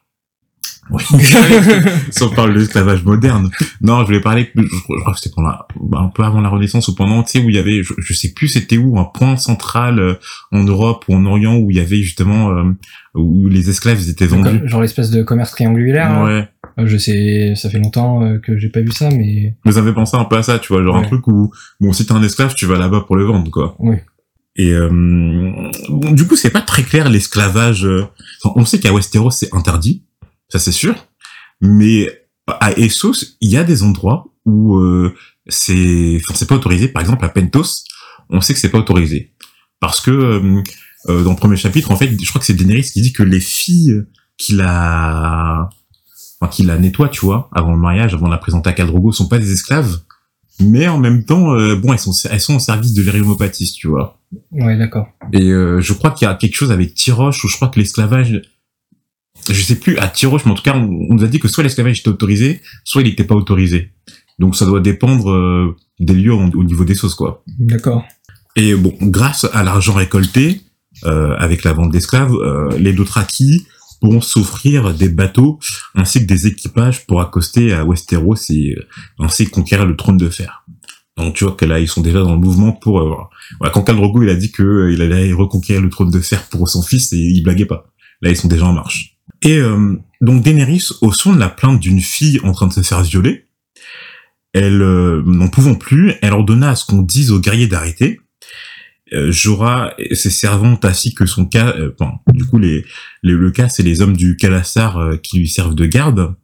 Oui. 0.92 1.04
si 2.12 2.24
on 2.24 2.30
parle 2.30 2.54
de 2.54 2.60
l'esclavage 2.60 3.04
moderne. 3.04 3.50
Non, 3.82 4.02
je 4.02 4.06
voulais 4.08 4.22
parler, 4.22 4.50
je, 4.56 4.62
je 4.62 5.00
crois 5.02 5.14
que 5.14 5.20
c'était 5.20 5.34
pendant 5.36 5.50
la- 5.50 5.68
bah, 5.82 6.00
un 6.02 6.08
peu 6.10 6.24
avant 6.24 6.42
la 6.42 6.50
Renaissance 6.50 6.88
ou 6.88 6.96
pendant, 6.96 7.24
tu 7.24 7.32
sais, 7.32 7.40
où 7.46 7.50
il 7.50 7.56
y 7.56 7.60
avait, 7.60 7.84
je, 7.84 7.94
je 7.98 8.14
sais 8.14 8.32
plus 8.34 8.48
c'était 8.48 8.78
où, 8.78 9.00
un 9.00 9.06
point 9.06 9.38
central 9.38 10.00
euh, 10.00 10.14
en 10.52 10.64
Europe 10.64 11.06
ou 11.08 11.16
en 11.16 11.26
Orient 11.26 11.58
où 11.58 11.70
il 11.72 11.78
y 11.78 11.80
avait 11.80 12.02
justement, 12.02 12.52
euh, 12.52 12.64
où 13.16 13.48
les 13.48 13.70
esclaves 13.70 14.08
étaient 14.10 14.26
vendus. 14.28 14.62
Genre 14.68 14.82
l'espèce 14.82 15.12
de 15.12 15.24
commerce 15.24 15.52
triangulaire. 15.52 16.12
hein. 16.12 16.26
Ouais. 16.26 16.48
Euh, 16.80 16.88
Je 16.88 16.98
sais, 16.98 17.54
ça 17.56 17.70
fait 17.70 17.80
longtemps 17.80 18.24
euh, 18.24 18.40
que 18.40 18.58
j'ai 18.58 18.70
pas 18.70 18.82
vu 18.82 18.92
ça, 18.92 19.10
mais 19.10 19.56
Mais 19.66 19.72
ça 19.74 19.82
me 19.82 19.88
fait 19.88 19.94
penser 19.94 20.18
un 20.18 20.26
peu 20.26 20.38
à 20.38 20.44
ça, 20.44 20.60
tu 20.60 20.72
vois, 20.74 20.84
genre 20.84 20.96
un 20.98 21.04
truc 21.04 21.28
où, 21.28 21.52
bon, 21.80 21.94
si 21.94 22.06
t'es 22.06 22.14
un 22.14 22.24
esclave, 22.24 22.54
tu 22.56 22.66
vas 22.66 22.78
là-bas 22.78 23.02
pour 23.08 23.16
le 23.16 23.26
vendre, 23.26 23.50
quoi. 23.52 23.76
oui. 23.80 23.96
Et 24.56 24.74
euh, 24.74 24.90
bon, 25.90 26.12
du 26.12 26.28
coup, 26.28 26.36
c'est 26.36 26.50
pas 26.50 26.62
très 26.62 26.84
clair 26.84 27.10
l'esclavage. 27.10 27.86
euh, 27.86 28.04
Enfin, 28.44 28.54
on 28.60 28.66
sait 28.66 28.80
qu'à 28.80 28.92
Westeros 28.92 29.32
c'est 29.32 29.54
interdit, 29.54 30.04
ça 30.50 30.60
c'est 30.60 30.72
sûr. 30.72 31.08
Mais 31.62 32.10
à 32.48 32.72
Essos, 32.74 33.38
il 33.42 33.50
y 33.50 33.58
a 33.58 33.64
des 33.64 33.84
endroits 33.84 34.26
où 34.46 34.78
euh, 34.78 35.14
c'est, 35.48 36.20
enfin, 36.22 36.34
c'est 36.36 36.48
pas 36.48 36.56
autorisé. 36.56 36.88
Par 36.88 37.02
exemple, 37.02 37.24
à 37.26 37.30
Pentos, 37.30 37.84
on 38.30 38.42
sait 38.42 38.54
que 38.54 38.60
c'est 38.60 38.70
pas 38.70 38.80
autorisé 38.80 39.34
parce 39.80 40.02
que 40.02 40.12
euh, 40.12 40.64
euh, 41.08 41.24
dans 41.24 41.32
le 41.32 41.36
premier 41.36 41.56
chapitre, 41.58 41.92
en 41.92 41.96
fait, 41.96 42.10
je 42.22 42.30
crois 42.30 42.40
que 42.40 42.46
c'est 42.46 42.54
Daenerys 42.54 42.84
qui 42.84 43.02
dit 43.02 43.14
que 43.14 43.24
les 43.24 43.40
filles 43.40 44.04
qui 44.38 44.54
la, 44.54 45.70
enfin, 46.40 46.50
qui 46.52 46.64
la 46.64 46.78
nettoient, 46.78 47.10
tu 47.10 47.22
vois, 47.22 47.50
avant 47.54 47.74
le 47.74 47.80
mariage, 47.80 48.14
avant 48.14 48.28
de 48.28 48.32
la 48.32 48.38
présenter 48.38 48.70
à 48.70 48.74
Khal 48.74 48.88
Drogo, 48.88 49.12
sont 49.12 49.28
pas 49.28 49.38
des 49.38 49.52
esclaves. 49.52 50.00
Mais 50.62 50.88
en 50.88 50.98
même 50.98 51.24
temps, 51.24 51.54
euh, 51.54 51.76
bon, 51.76 51.94
elles 51.94 52.00
sont, 52.00 52.12
elles 52.30 52.42
sont 52.42 52.56
au 52.56 52.60
service 52.60 52.94
de 52.94 53.02
l'hérémopathiste, 53.02 53.76
tu 53.76 53.88
vois. 53.88 54.20
Ouais, 54.52 54.78
d'accord. 54.78 55.08
Et 55.32 55.52
euh, 55.52 55.80
je 55.80 55.94
crois 55.94 56.12
qu'il 56.12 56.28
y 56.28 56.32
a 56.32 56.36
quelque 56.36 56.56
chose 56.56 56.72
avec 56.72 56.94
Tiroche, 56.94 57.44
où 57.44 57.48
je 57.48 57.56
crois 57.56 57.70
que 57.70 57.80
l'esclavage, 57.80 58.42
je 59.48 59.62
sais 59.62 59.76
plus, 59.76 59.98
à 59.98 60.08
Tiroche, 60.08 60.46
mais 60.46 60.52
en 60.52 60.56
tout 60.56 60.64
cas, 60.64 60.76
on, 60.76 61.08
on 61.10 61.16
nous 61.16 61.24
a 61.24 61.28
dit 61.28 61.40
que 61.40 61.48
soit 61.48 61.64
l'esclavage 61.64 62.00
était 62.00 62.10
autorisé, 62.10 62.62
soit 62.84 63.02
il 63.02 63.10
n'était 63.10 63.24
pas 63.24 63.36
autorisé. 63.36 63.92
Donc 64.40 64.56
ça 64.56 64.66
doit 64.66 64.80
dépendre 64.80 65.32
euh, 65.32 65.76
des 66.00 66.14
lieux 66.14 66.34
au, 66.34 66.42
au 66.42 66.64
niveau 66.64 66.86
des 66.86 66.96
sauces, 66.96 67.16
quoi. 67.16 67.44
D'accord. 67.60 68.04
Et 68.56 68.76
bon, 68.76 68.94
grâce 69.02 69.48
à 69.54 69.64
l'argent 69.64 69.94
récolté, 69.94 70.62
euh, 71.06 71.36
avec 71.38 71.64
la 71.64 71.74
vente 71.74 71.92
d'esclaves, 71.92 72.34
euh, 72.34 72.70
les 72.78 72.94
Dothraki 72.94 73.66
pourront 74.00 74.22
s'offrir 74.22 74.94
des 74.94 75.10
bateaux 75.10 75.60
ainsi 75.96 76.22
que 76.22 76.26
des 76.26 76.48
équipages 76.48 77.06
pour 77.06 77.22
accoster 77.22 77.74
à 77.74 77.86
Westeros 77.86 78.36
et 78.50 78.76
euh, 78.78 78.84
ainsi 79.20 79.48
conquérir 79.48 79.86
le 79.86 79.96
trône 79.96 80.18
de 80.18 80.30
fer. 80.30 80.66
Donc 81.18 81.36
tu 81.36 81.44
vois 81.44 81.54
que 81.54 81.66
là 81.66 81.80
ils 81.80 81.88
sont 81.88 82.02
déjà 82.02 82.22
dans 82.22 82.34
le 82.34 82.40
mouvement 82.40 82.72
pour 82.72 83.00
euh, 83.00 83.14
voilà, 83.60 83.74
quand 83.74 83.84
Khal 83.84 83.98
il 84.22 84.30
a 84.30 84.36
dit 84.36 84.52
que 84.52 84.64
euh, 84.64 84.94
il 84.94 85.02
allait 85.02 85.34
reconquérir 85.34 85.82
le 85.82 85.90
trône 85.90 86.12
de 86.12 86.20
fer 86.20 86.48
pour 86.50 86.68
son 86.70 86.82
fils 86.82 87.12
et 87.14 87.18
il 87.18 87.44
blaguait 87.44 87.66
pas. 87.66 87.92
Là 88.22 88.30
ils 88.30 88.38
sont 88.38 88.48
déjà 88.48 88.66
en 88.66 88.74
marche. 88.74 89.18
Et 89.42 89.58
euh, 89.58 89.96
donc 90.22 90.44
Daenerys 90.44 90.88
au 91.02 91.12
son 91.12 91.34
de 91.34 91.40
la 91.40 91.50
plainte 91.50 91.80
d'une 91.80 92.02
fille 92.02 92.40
en 92.44 92.52
train 92.52 92.68
de 92.68 92.74
se 92.74 92.82
faire 92.82 93.02
violer, 93.04 93.46
elle 94.54 94.82
euh, 94.82 95.22
n'en 95.26 95.48
pouvant 95.48 95.76
plus, 95.76 96.14
elle 96.22 96.34
ordonna 96.34 96.72
à 96.72 96.76
ce 96.76 96.86
qu'on 96.86 97.02
dise 97.02 97.32
aux 97.32 97.40
guerriers 97.40 97.68
d'arrêter. 97.68 98.20
Euh, 99.14 99.32
Jorah 99.32 99.94
et 99.98 100.14
ses 100.14 100.30
servantes 100.30 100.86
ainsi 100.86 101.16
que 101.16 101.26
son 101.26 101.46
cas, 101.46 101.74
euh, 101.78 101.96
du 102.28 102.46
coup 102.46 102.60
les, 102.60 102.86
le 103.24 103.50
cas 103.50 103.68
c'est 103.68 103.82
les 103.82 104.02
hommes 104.02 104.16
du 104.16 104.38
Kalassar 104.38 104.98
euh, 104.98 105.18
qui 105.18 105.40
lui 105.40 105.48
servent 105.48 105.74
de 105.74 105.88
garde, 105.88 106.36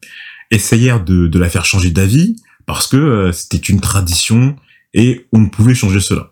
essayèrent 0.50 1.04
de, 1.04 1.38
la 1.38 1.50
faire 1.50 1.66
changer 1.66 1.92
d'avis 1.92 2.36
parce 2.66 2.88
que 2.88 3.32
c'était 3.32 3.58
une 3.58 3.82
tradition 3.82 4.56
et 4.96 5.28
on 5.32 5.40
ne 5.40 5.50
pouvait 5.50 5.76
changer 5.76 6.00
cela. 6.00 6.32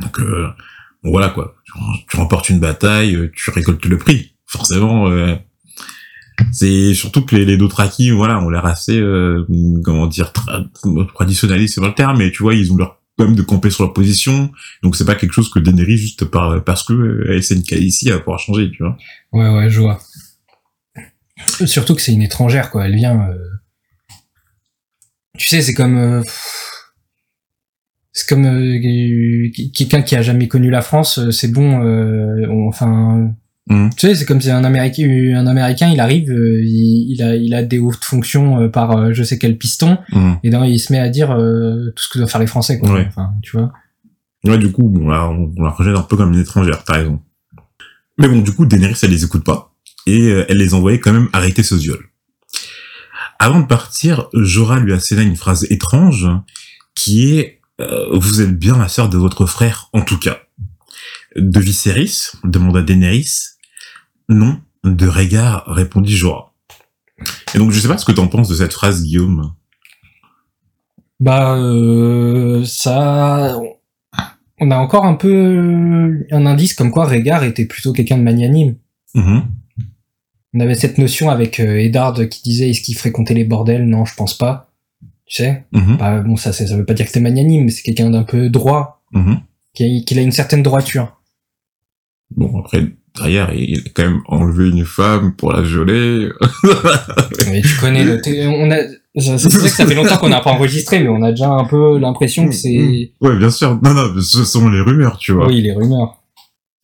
Donc 0.00 0.20
voilà 1.02 1.28
quoi, 1.28 1.56
tu, 2.08 2.16
remportes 2.16 2.48
une 2.48 2.60
bataille, 2.60 3.30
tu 3.34 3.50
récoltes 3.50 3.84
le 3.84 3.98
prix. 3.98 4.33
Forcément, 4.56 5.08
euh, 5.08 5.34
c'est 6.52 6.94
surtout 6.94 7.24
que 7.24 7.34
les, 7.36 7.44
les 7.44 7.56
Dothraki, 7.56 8.10
voilà, 8.10 8.38
ont 8.40 8.48
l'air 8.50 8.64
assez, 8.66 8.98
euh, 8.98 9.44
comment 9.84 10.06
dire, 10.06 10.32
tra 10.32 10.62
traditionnalistes, 11.14 11.74
c'est 11.74 11.80
pas 11.80 11.88
le 11.88 11.94
terme, 11.94 12.18
mais 12.18 12.30
tu 12.30 12.42
vois, 12.42 12.54
ils 12.54 12.72
ont 12.72 12.76
leur 12.76 13.00
quand 13.16 13.26
même 13.26 13.36
de 13.36 13.42
camper 13.42 13.70
sur 13.70 13.84
leur 13.84 13.92
position, 13.92 14.50
donc 14.82 14.96
c'est 14.96 15.04
pas 15.04 15.14
quelque 15.14 15.32
chose 15.32 15.48
que 15.48 15.60
Daenerys 15.60 15.96
juste 15.98 16.24
par 16.24 16.64
parce 16.64 16.82
que 16.82 16.92
une 17.54 17.62
ici 17.80 18.10
à 18.10 18.18
pouvoir 18.18 18.40
changer, 18.40 18.70
tu 18.72 18.82
vois. 18.82 18.96
Ouais, 19.32 19.48
ouais, 19.56 19.70
je 19.70 19.80
vois. 19.80 20.00
Surtout 21.64 21.94
que 21.94 22.00
c'est 22.00 22.12
une 22.12 22.22
étrangère, 22.22 22.70
quoi. 22.72 22.86
Elle 22.86 22.96
vient. 22.96 23.28
euh, 23.28 23.38
Tu 25.38 25.46
sais, 25.46 25.62
c'est 25.62 25.74
comme. 25.74 25.96
euh, 25.96 26.22
C'est 28.12 28.28
comme 28.28 28.44
euh, 28.46 29.48
quelqu'un 29.74 30.02
qui 30.02 30.14
a 30.16 30.22
jamais 30.22 30.48
connu 30.48 30.70
la 30.70 30.82
France. 30.82 31.18
euh, 31.18 31.30
C'est 31.30 31.52
bon. 31.52 31.84
euh, 31.84 32.46
Enfin, 32.68 33.32
Mhm. 33.66 33.90
tu 33.96 34.06
sais, 34.08 34.14
c'est 34.14 34.26
comme 34.26 34.42
si 34.42 34.50
un 34.50 34.62
Américain, 34.62 35.04
un 35.36 35.46
Américain, 35.46 35.88
il 35.90 35.98
arrive, 35.98 36.30
euh, 36.30 36.60
il, 36.62 37.12
il 37.12 37.22
a, 37.22 37.34
il 37.34 37.54
a 37.54 37.62
des 37.62 37.78
hautes 37.78 38.04
fonctions 38.04 38.60
euh, 38.60 38.68
par 38.68 38.90
euh, 38.92 39.12
je 39.14 39.22
sais 39.22 39.38
quel 39.38 39.56
piston, 39.56 39.98
Mhm. 40.12 40.38
et 40.42 40.50
donc 40.50 40.64
il 40.68 40.78
se 40.78 40.92
met 40.92 40.98
à 40.98 41.08
dire 41.08 41.30
euh, 41.30 41.90
tout 41.96 42.02
ce 42.02 42.08
que 42.10 42.18
doivent 42.18 42.30
faire 42.30 42.40
les 42.42 42.46
Français, 42.46 42.78
quoi. 42.78 42.92
Ouais. 42.92 43.06
Enfin, 43.08 43.30
tu 43.42 43.56
vois. 43.56 43.72
Ouais, 44.44 44.58
du 44.58 44.70
coup, 44.70 44.90
bon, 44.90 45.08
là, 45.08 45.28
on, 45.30 45.50
on 45.56 45.62
la 45.62 45.70
rejette 45.70 45.96
un 45.96 46.02
peu 46.02 46.16
comme 46.18 46.34
une 46.34 46.40
étrangère, 46.40 46.84
t'as 46.84 46.94
raison. 46.94 47.22
Mais 48.18 48.28
bon, 48.28 48.42
du 48.42 48.52
coup, 48.52 48.66
Daenerys, 48.66 48.98
elle 49.02 49.10
les 49.10 49.24
écoute 49.24 49.42
pas. 49.44 49.72
Et 50.06 50.20
euh, 50.28 50.44
elle 50.50 50.58
les 50.58 50.74
envoyait 50.74 51.00
quand 51.00 51.14
même 51.14 51.30
arrêter 51.32 51.62
ce 51.62 51.74
viol. 51.74 51.98
Avant 53.38 53.60
de 53.60 53.66
partir, 53.66 54.28
Jorah 54.34 54.78
lui 54.78 54.92
asséna 54.92 55.22
une 55.22 55.36
phrase 55.36 55.66
étrange, 55.70 56.28
qui 56.94 57.38
est 57.38 57.60
euh, 57.80 58.06
Vous 58.12 58.42
êtes 58.42 58.56
bien 58.58 58.76
la 58.78 58.88
sœur 58.88 59.08
de 59.08 59.16
votre 59.16 59.46
frère, 59.46 59.88
en 59.94 60.02
tout 60.02 60.18
cas». 60.18 60.38
De 61.36 61.58
Viserys 61.58 62.32
demanda 62.44 62.82
Daenerys. 62.82 63.30
«Non, 64.28 64.60
de 64.84 65.06
Rhaegar», 65.06 65.64
répondit 65.66 66.16
Jorah. 66.16 66.52
Et 67.54 67.58
donc, 67.58 67.70
je 67.70 67.78
sais 67.80 67.88
pas 67.88 67.98
ce 67.98 68.04
que 68.04 68.12
t'en 68.12 68.26
penses 68.28 68.48
de 68.48 68.54
cette 68.54 68.72
phrase, 68.72 69.02
Guillaume. 69.02 69.54
Bah, 71.20 71.54
euh, 71.56 72.64
ça. 72.64 73.58
On 74.60 74.70
a 74.70 74.76
encore 74.76 75.04
un 75.04 75.14
peu 75.14 76.24
un 76.30 76.46
indice 76.46 76.74
comme 76.74 76.90
quoi 76.90 77.06
Rhaegar 77.06 77.44
était 77.44 77.66
plutôt 77.66 77.92
quelqu'un 77.92 78.18
de 78.18 78.22
magnanime. 78.22 78.76
Mhm. 79.14 79.42
On 80.54 80.60
avait 80.60 80.74
cette 80.74 80.98
notion 80.98 81.30
avec 81.30 81.58
euh, 81.60 81.78
Eddard 81.80 82.14
qui 82.30 82.42
disait 82.42 82.70
est-ce 82.70 82.80
qu'il 82.80 82.96
fréquentait 82.96 83.34
les 83.34 83.44
bordels? 83.44 83.86
Non, 83.88 84.04
je 84.04 84.14
pense 84.14 84.36
pas. 84.38 84.72
Tu 85.26 85.36
sais? 85.42 85.64
Mhm. 85.72 85.96
bah, 85.96 86.20
Bon, 86.20 86.36
ça, 86.36 86.52
c'est- 86.52 86.66
ça 86.66 86.76
veut 86.76 86.84
pas 86.84 86.94
dire 86.94 87.06
que 87.06 87.10
c'était 87.10 87.20
magnanime, 87.22 87.64
mais 87.64 87.70
c'est 87.70 87.82
quelqu'un 87.82 88.10
d'un 88.10 88.22
peu 88.22 88.48
droit, 88.50 89.02
Mhm. 89.12 89.40
qui 89.74 89.84
a, 89.84 90.04
qui 90.04 90.18
a 90.18 90.22
une 90.22 90.32
certaine 90.32 90.62
droiture. 90.62 91.20
Bon, 92.36 92.58
après, 92.60 92.84
derrière, 93.16 93.52
il 93.54 93.78
a 93.78 93.90
quand 93.94 94.02
même 94.04 94.20
enlevé 94.26 94.68
une 94.68 94.84
femme 94.84 95.34
pour 95.34 95.52
la 95.52 95.62
violer. 95.62 96.30
Mais 97.50 97.62
tu 97.62 97.76
connais 97.80 98.04
le. 98.04 98.20
On 98.48 98.70
a. 98.70 98.78
C'est 99.16 99.36
vrai 99.58 99.68
que 99.68 99.74
ça 99.74 99.86
fait 99.86 99.94
longtemps 99.94 100.16
qu'on 100.16 100.28
n'a 100.28 100.40
pas 100.40 100.50
enregistré, 100.50 101.00
mais 101.00 101.08
on 101.08 101.22
a 101.22 101.30
déjà 101.30 101.48
un 101.48 101.64
peu 101.66 101.98
l'impression 101.98 102.48
que 102.48 102.54
c'est. 102.54 103.12
Ouais, 103.20 103.36
bien 103.36 103.50
sûr. 103.50 103.78
Non, 103.80 103.94
non, 103.94 104.20
ce 104.20 104.44
sont 104.44 104.68
les 104.68 104.80
rumeurs, 104.80 105.18
tu 105.18 105.30
vois. 105.30 105.46
Oui, 105.46 105.60
les 105.60 105.72
rumeurs. 105.72 106.16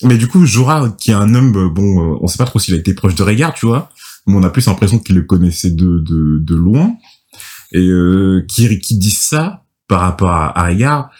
Mais 0.05 0.17
du 0.17 0.29
coup, 0.29 0.47
Jorah, 0.47 0.95
qui 0.97 1.11
est 1.11 1.15
un 1.15 1.35
homme, 1.35 1.53
bon, 1.75 2.13
euh, 2.13 2.19
on 2.21 2.29
sait 2.29 2.39
pas 2.39 2.45
trop 2.45 2.61
s'il 2.61 2.75
a 2.75 2.79
été 2.79 2.95
proche 2.95 3.17
de 3.17 3.23
Rhaegar, 3.25 3.53
tu 3.53 3.67
vois, 3.67 3.91
mais 4.27 4.35
on 4.37 4.43
a 4.45 4.49
plus 4.51 4.67
l'impression 4.67 4.99
qu'il 4.99 5.17
le 5.17 5.23
connaissait 5.23 5.73
de, 5.73 5.99
de, 5.99 6.39
de 6.39 6.55
loin, 6.55 6.95
et 7.73 7.81
euh, 7.81 8.47
qui, 8.49 8.79
qui 8.79 8.97
dit 8.97 9.11
ça 9.11 9.65
par 9.89 10.01
rapport 10.01 10.31
à, 10.31 10.59
à 10.59 10.63
Rhaegar, 10.63 11.11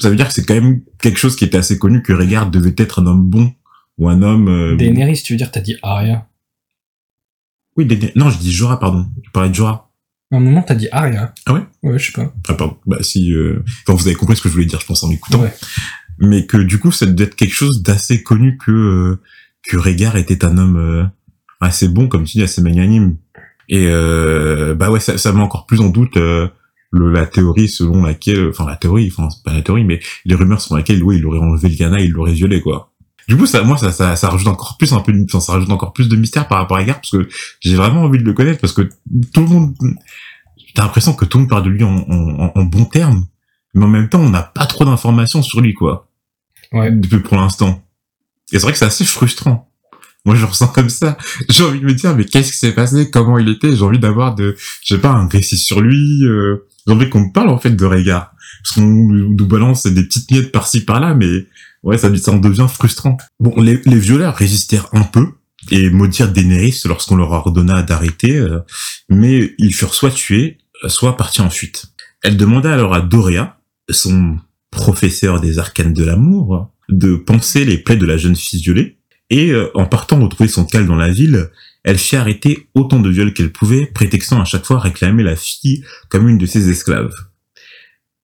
ça 0.00 0.10
veut 0.10 0.16
dire 0.16 0.26
que 0.26 0.34
c'est 0.34 0.44
quand 0.44 0.54
même 0.54 0.80
quelque 1.00 1.18
chose 1.18 1.36
qui 1.36 1.44
était 1.44 1.58
assez 1.58 1.78
connu, 1.78 2.02
que 2.02 2.12
Rhaegar 2.12 2.50
devait 2.50 2.74
être 2.76 3.02
un 3.02 3.06
homme 3.06 3.22
bon, 3.22 3.52
ou 3.98 4.08
un 4.08 4.22
homme... 4.22 4.48
euh, 4.48 4.76
Daenerys, 4.76 5.22
tu 5.22 5.32
veux 5.32 5.36
dire, 5.36 5.50
t'as 5.50 5.60
dit 5.60 5.76
Arya. 5.82 6.26
Oui, 7.76 7.86
Daenerys- 7.86 8.12
non, 8.16 8.30
je 8.30 8.38
dis 8.38 8.52
Jorah, 8.52 8.78
pardon. 8.78 9.06
Je 9.24 9.30
parlais 9.30 9.50
de 9.50 9.54
Jorah. 9.54 9.90
À 10.32 10.36
un 10.36 10.40
moment, 10.40 10.62
t'as 10.62 10.74
dit 10.74 10.88
Arya. 10.90 11.32
Ah 11.46 11.54
ouais? 11.54 11.60
Ouais, 11.82 11.98
je 11.98 12.06
sais 12.06 12.12
pas. 12.12 12.32
Ah, 12.48 12.54
pardon. 12.54 12.76
Bah, 12.86 12.98
si... 13.02 13.32
Euh... 13.32 13.62
Enfin, 13.86 13.96
vous 13.96 14.06
avez 14.08 14.16
compris 14.16 14.36
ce 14.36 14.42
que 14.42 14.48
je 14.48 14.54
voulais 14.54 14.66
dire, 14.66 14.80
je 14.80 14.86
pense, 14.86 15.02
en 15.04 15.08
m'écoutant. 15.08 15.40
Ouais. 15.40 15.52
mais 16.18 16.46
que 16.46 16.56
du 16.56 16.78
coup 16.78 16.92
ça 16.92 17.06
devait 17.06 17.24
être 17.24 17.34
quelque 17.34 17.52
chose 17.54 17.82
d'assez 17.82 18.22
connu 18.22 18.56
que 18.56 18.70
euh, 18.70 19.20
que 19.68 19.76
Rhaegar 19.76 20.16
était 20.16 20.44
un 20.44 20.58
homme 20.58 20.76
euh, 20.76 21.04
assez 21.60 21.88
bon, 21.88 22.06
comme 22.08 22.24
tu 22.24 22.38
dis, 22.38 22.42
assez 22.44 22.62
magnanime. 22.62 23.16
Et 23.68 23.86
euh, 23.88 24.74
bah 24.74 24.90
ouais, 24.90 25.00
ça, 25.00 25.18
ça 25.18 25.32
met 25.32 25.40
encore 25.40 25.66
plus 25.66 25.80
en 25.80 25.88
doute 25.88 26.16
euh, 26.16 26.46
le, 26.92 27.10
la 27.10 27.26
théorie 27.26 27.68
selon 27.68 28.04
laquelle, 28.04 28.48
enfin 28.50 28.66
la 28.66 28.76
théorie, 28.76 29.10
enfin 29.12 29.28
pas 29.44 29.54
la 29.54 29.62
théorie, 29.62 29.84
mais 29.84 30.00
les 30.24 30.34
rumeurs 30.36 30.60
selon 30.60 30.76
laquelle 30.76 31.02
ouais, 31.02 31.16
il 31.16 31.26
aurait 31.26 31.38
enlevé 31.40 31.68
le 31.68 31.74
Ghana, 31.76 32.00
il 32.00 32.10
l'aurait 32.12 32.34
violé 32.34 32.60
quoi. 32.60 32.93
Du 33.28 33.36
coup, 33.36 33.46
ça, 33.46 33.62
moi, 33.62 33.76
ça, 33.76 33.90
ça, 33.92 34.16
ça 34.16 34.28
rajoute 34.28 34.48
encore 34.48 34.76
plus 34.78 34.92
un 34.92 35.00
peu, 35.00 35.12
de, 35.12 35.26
ça 35.30 35.52
rajoute 35.52 35.70
encore 35.70 35.92
plus 35.92 36.08
de 36.08 36.16
mystère 36.16 36.46
par 36.46 36.58
rapport 36.58 36.76
à 36.76 36.84
Garp 36.84 37.00
parce 37.00 37.10
que 37.10 37.28
j'ai 37.60 37.74
vraiment 37.74 38.02
envie 38.02 38.18
de 38.18 38.24
le 38.24 38.32
connaître 38.32 38.60
parce 38.60 38.72
que 38.72 38.82
tout 39.32 39.40
le 39.40 39.46
monde, 39.46 39.74
t'as 40.74 40.82
l'impression 40.82 41.14
que 41.14 41.24
tout 41.24 41.38
le 41.38 41.42
monde 41.42 41.50
parle 41.50 41.64
de 41.64 41.70
lui 41.70 41.84
en, 41.84 41.96
en, 41.96 42.52
en 42.54 42.64
bons 42.64 42.84
termes, 42.84 43.26
mais 43.74 43.84
en 43.84 43.88
même 43.88 44.08
temps, 44.08 44.20
on 44.20 44.30
n'a 44.30 44.42
pas 44.42 44.66
trop 44.66 44.84
d'informations 44.84 45.42
sur 45.42 45.60
lui 45.60 45.72
quoi. 45.74 46.10
Ouais. 46.72 46.90
Depuis 46.90 47.20
pour 47.20 47.36
l'instant. 47.36 47.82
Et 48.52 48.58
c'est 48.58 48.62
vrai 48.62 48.72
que 48.72 48.78
c'est 48.78 48.84
assez 48.84 49.04
frustrant. 49.04 49.70
Moi, 50.26 50.36
je 50.36 50.46
ressens 50.46 50.68
comme 50.68 50.88
ça. 50.88 51.18
J'ai 51.48 51.64
envie 51.64 51.80
de 51.80 51.84
me 51.84 51.92
dire, 51.92 52.16
mais 52.16 52.24
qu'est-ce 52.24 52.52
qui 52.52 52.58
s'est 52.58 52.72
passé? 52.72 53.10
Comment 53.10 53.38
il 53.38 53.48
était? 53.48 53.76
J'ai 53.76 53.82
envie 53.82 53.98
d'avoir 53.98 54.34
de, 54.34 54.56
je 54.82 54.94
sais 54.94 55.00
pas, 55.00 55.10
un 55.10 55.28
récit 55.28 55.58
sur 55.58 55.80
lui. 55.80 56.24
Euh... 56.24 56.66
J'ai 56.86 56.92
envie 56.92 57.10
qu'on 57.10 57.26
me 57.26 57.32
parle 57.32 57.50
en 57.50 57.58
fait 57.58 57.70
de 57.70 57.84
Régard. 57.84 58.32
Parce 58.62 58.76
qu'on 58.76 58.82
nous 58.86 59.46
balance 59.46 59.86
des 59.86 60.02
petites 60.02 60.30
miettes 60.30 60.50
par-ci 60.52 60.84
par-là, 60.84 61.14
mais 61.14 61.46
ouais, 61.84 61.98
ça, 61.98 62.08
en 62.08 62.38
devient 62.38 62.66
frustrant. 62.68 63.16
Bon, 63.38 63.60
les, 63.60 63.80
les 63.84 63.98
violeurs 63.98 64.34
résistèrent 64.34 64.88
un 64.92 65.04
peu 65.04 65.26
et 65.70 65.90
maudirent 65.90 66.32
Daenerys 66.32 66.82
lorsqu'on 66.84 67.16
leur 67.16 67.30
ordonna 67.30 67.82
d'arrêter, 67.82 68.36
euh, 68.36 68.60
mais 69.08 69.54
ils 69.58 69.74
furent 69.74 69.94
soit 69.94 70.10
tués, 70.10 70.58
soit 70.88 71.16
partis 71.16 71.40
en 71.40 71.50
fuite. 71.50 71.86
Elle 72.22 72.36
demanda 72.36 72.72
alors 72.72 72.94
à 72.94 73.00
Dorea, 73.00 73.58
son 73.90 74.38
professeur 74.70 75.40
des 75.40 75.58
arcanes 75.58 75.92
de 75.92 76.04
l'amour, 76.04 76.70
de 76.88 77.16
penser 77.16 77.64
les 77.64 77.78
plaies 77.78 77.96
de 77.96 78.06
la 78.06 78.16
jeune 78.16 78.36
fille 78.36 78.60
violée, 78.60 78.98
et 79.30 79.52
euh, 79.52 79.70
en 79.74 79.86
partant 79.86 80.20
retrouver 80.20 80.48
son 80.48 80.64
cal 80.64 80.86
dans 80.86 80.96
la 80.96 81.10
ville, 81.10 81.50
elle 81.82 81.98
fit 81.98 82.16
arrêter 82.16 82.68
autant 82.74 83.00
de 83.00 83.10
viols 83.10 83.32
qu'elle 83.32 83.52
pouvait, 83.52 83.86
prétextant 83.86 84.40
à 84.40 84.44
chaque 84.44 84.64
fois 84.64 84.78
réclamer 84.78 85.22
la 85.22 85.36
fille 85.36 85.84
comme 86.08 86.28
une 86.28 86.38
de 86.38 86.46
ses 86.46 86.68
esclaves. 86.70 87.14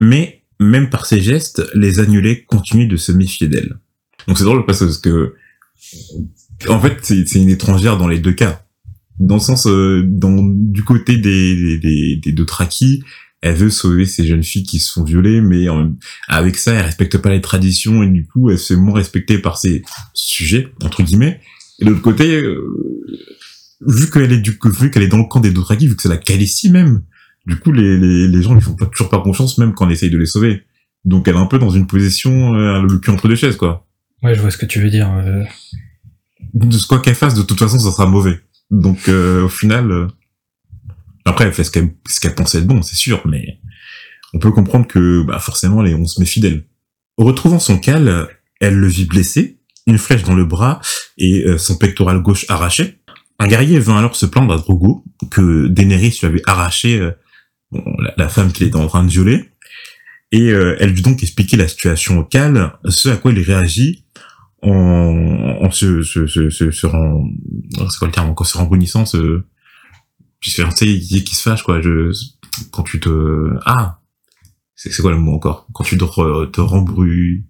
Mais, 0.01 0.40
même 0.61 0.91
par 0.91 1.07
ses 1.07 1.21
gestes, 1.21 1.63
les 1.75 1.99
annulés 1.99 2.45
continuaient 2.45 2.87
de 2.87 2.99
se 2.99 3.11
méfier 3.11 3.49
d'elle. 3.49 3.79
Donc 4.29 4.39
c'est 4.39 4.45
drôle 4.45 4.67
parce 4.67 4.99
que, 4.99 5.35
en 6.69 6.79
fait, 6.79 6.99
c'est 7.03 7.39
une 7.39 7.49
étrangère 7.49 7.97
dans 7.97 8.07
les 8.07 8.19
deux 8.19 8.35
cas. 8.35 8.65
Dans 9.19 9.37
le 9.37 9.41
sens, 9.41 9.67
euh, 9.67 10.05
dans, 10.07 10.37
du 10.43 10.85
côté 10.85 11.17
des, 11.17 11.79
des, 11.79 12.17
des, 12.17 12.33
deux 12.33 12.45
traquis, 12.45 13.03
elle 13.41 13.55
veut 13.55 13.71
sauver 13.71 14.05
ces 14.05 14.27
jeunes 14.27 14.43
filles 14.43 14.65
qui 14.65 14.81
se 14.81 14.93
font 14.93 15.03
violer, 15.03 15.41
mais 15.41 15.67
avec 16.29 16.57
ça, 16.57 16.75
elle 16.75 16.85
respecte 16.85 17.17
pas 17.19 17.31
les 17.31 17.41
traditions 17.41 18.03
et 18.03 18.09
du 18.09 18.27
coup, 18.27 18.51
elle 18.51 18.59
se 18.59 18.75
fait 18.75 18.81
moins 18.81 18.95
respectée 18.95 19.39
par 19.39 19.57
ses 19.57 19.83
sujets 20.13 20.69
entre 20.83 21.03
guillemets. 21.03 21.41
Et 21.79 21.87
de 21.87 21.91
l'autre 21.91 22.03
côté, 22.03 22.35
euh, 22.35 22.67
vu 23.87 24.11
qu'elle 24.11 24.33
est 24.33 24.39
du 24.39 24.59
vu 24.65 24.91
qu'elle 24.91 25.03
est 25.03 25.09
dans 25.09 25.17
le 25.17 25.25
camp 25.25 25.41
des 25.41 25.51
Dothraki, 25.51 25.89
vu 25.89 25.97
que 25.97 26.03
c'est 26.03 26.11
la 26.11 26.19
Khaleesi 26.19 26.71
même, 26.71 27.03
du 27.51 27.57
coup, 27.57 27.73
les, 27.73 27.99
les, 27.99 28.29
les 28.29 28.43
gens 28.43 28.55
lui 28.55 28.61
font 28.61 28.77
pas, 28.77 28.87
toujours 28.87 29.11
pas 29.11 29.21
confiance 29.21 29.59
même 29.59 29.75
quand 29.75 29.87
on 29.87 29.91
essaye 29.91 30.11
de 30.11 30.19
les 30.19 30.27
sauver. 30.27 30.63
Donc, 31.05 31.27
elle 31.27 31.35
est 31.35 31.39
un 31.39 31.47
peu 31.47 31.59
dans 31.59 31.71
une 31.71 31.87
position 31.87 32.55
euh, 32.55 32.81
le 32.83 32.99
cul 32.99 33.11
entre 33.11 33.27
deux 33.27 33.35
chaises, 33.35 33.57
quoi. 33.57 33.87
Ouais, 34.23 34.35
je 34.35 34.41
vois 34.41 34.51
ce 34.51 34.59
que 34.59 34.67
tu 34.67 34.81
veux 34.81 34.91
dire. 34.91 35.11
Euh... 35.13 35.43
De 36.55 36.77
ce 36.79 36.87
quoi 36.87 37.01
qu'elle 37.01 37.17
fasse, 37.17 37.35
de 37.35 37.43
toute 37.43 37.59
façon, 37.59 37.79
ça 37.79 37.91
sera 37.91 38.07
mauvais. 38.07 38.41
Donc, 38.71 39.09
euh, 39.09 39.45
au 39.45 39.49
final. 39.49 39.91
euh, 39.91 40.07
après, 41.25 41.45
elle 41.47 41.53
fait 41.53 41.65
ce 41.65 41.71
qu'elle 41.71 41.91
ce 42.09 42.21
qu'elle 42.21 42.35
pensait 42.35 42.59
être 42.59 42.67
bon, 42.67 42.83
c'est 42.83 42.97
sûr, 42.97 43.21
mais 43.27 43.59
on 44.33 44.39
peut 44.39 44.53
comprendre 44.53 44.87
que 44.87 45.23
bah, 45.23 45.39
forcément, 45.39 45.83
les, 45.83 45.95
on 45.95 46.07
se 46.07 46.21
met 46.21 46.27
fidèle. 46.27 46.65
Retrouvant 47.19 47.59
son 47.59 47.79
cal, 47.79 48.29
elle 48.61 48.77
le 48.77 48.87
vit 48.87 49.07
blessé, 49.07 49.59
une 49.87 49.99
flèche 49.99 50.23
dans 50.23 50.35
le 50.35 50.45
bras 50.45 50.81
et 51.19 51.45
euh, 51.47 51.59
son 51.59 51.77
pectoral 51.77 52.23
gauche 52.23 52.47
arraché. 52.49 53.01
Un 53.39 53.49
guerrier 53.49 53.79
vint 53.79 53.97
alors 53.99 54.17
se 54.17 54.27
plaindre 54.27 54.53
à 54.53 54.59
Drogo 54.59 55.05
que 55.31 55.67
Daenerys 55.67 56.19
lui 56.21 56.27
avait 56.27 56.43
arraché 56.47 57.01
euh, 57.01 57.11
bon, 57.73 57.83
la, 57.99 58.15
la, 58.17 58.29
femme 58.29 58.53
qu'il 58.53 58.67
était 58.67 58.77
en 58.77 58.87
train 58.87 59.05
de 59.05 59.11
violer. 59.11 59.51
Et 60.33 60.51
euh, 60.51 60.77
elle 60.79 60.95
dut 60.95 61.03
donc 61.03 61.23
expliquer 61.23 61.57
la 61.57 61.67
situation 61.69 62.19
au 62.19 62.25
cal, 62.25 62.79
ce 62.89 63.09
à 63.09 63.17
quoi 63.17 63.33
il 63.33 63.41
réagit 63.41 64.05
en, 64.63 65.59
en 65.61 65.71
se, 65.71 66.03
se, 66.03 66.27
se, 66.27 66.51
se, 66.51 66.71
se 66.71 66.87
rend, 66.87 67.25
c'est 67.73 67.99
quoi 67.99 68.09
le 68.09 68.13
terme, 68.13 68.35
en 68.37 68.45
se 68.45 68.57
rembrunissant, 68.57 69.07
se, 69.07 69.43
puis 70.41 70.51
tu 70.53 70.63
sais, 70.63 71.23
qui, 71.23 71.35
se 71.35 71.43
fâche, 71.43 71.63
quoi. 71.63 71.81
Je, 71.81 72.13
quand 72.71 72.83
tu 72.83 72.99
te, 72.99 73.51
ah, 73.67 74.01
c'est, 74.75 74.91
c'est 74.91 75.03
quoi 75.03 75.11
le 75.13 75.19
mot 75.19 75.35
encore? 75.35 75.67
Quand 75.73 75.85
tu 75.85 75.99
te, 75.99 76.47
te 76.47 76.61
rembru... 76.61 77.45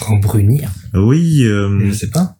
Rembrunir? 0.00 0.70
Oui, 0.94 1.44
euh... 1.44 1.80
Je 1.86 1.92
sais 1.92 2.10
pas. 2.10 2.36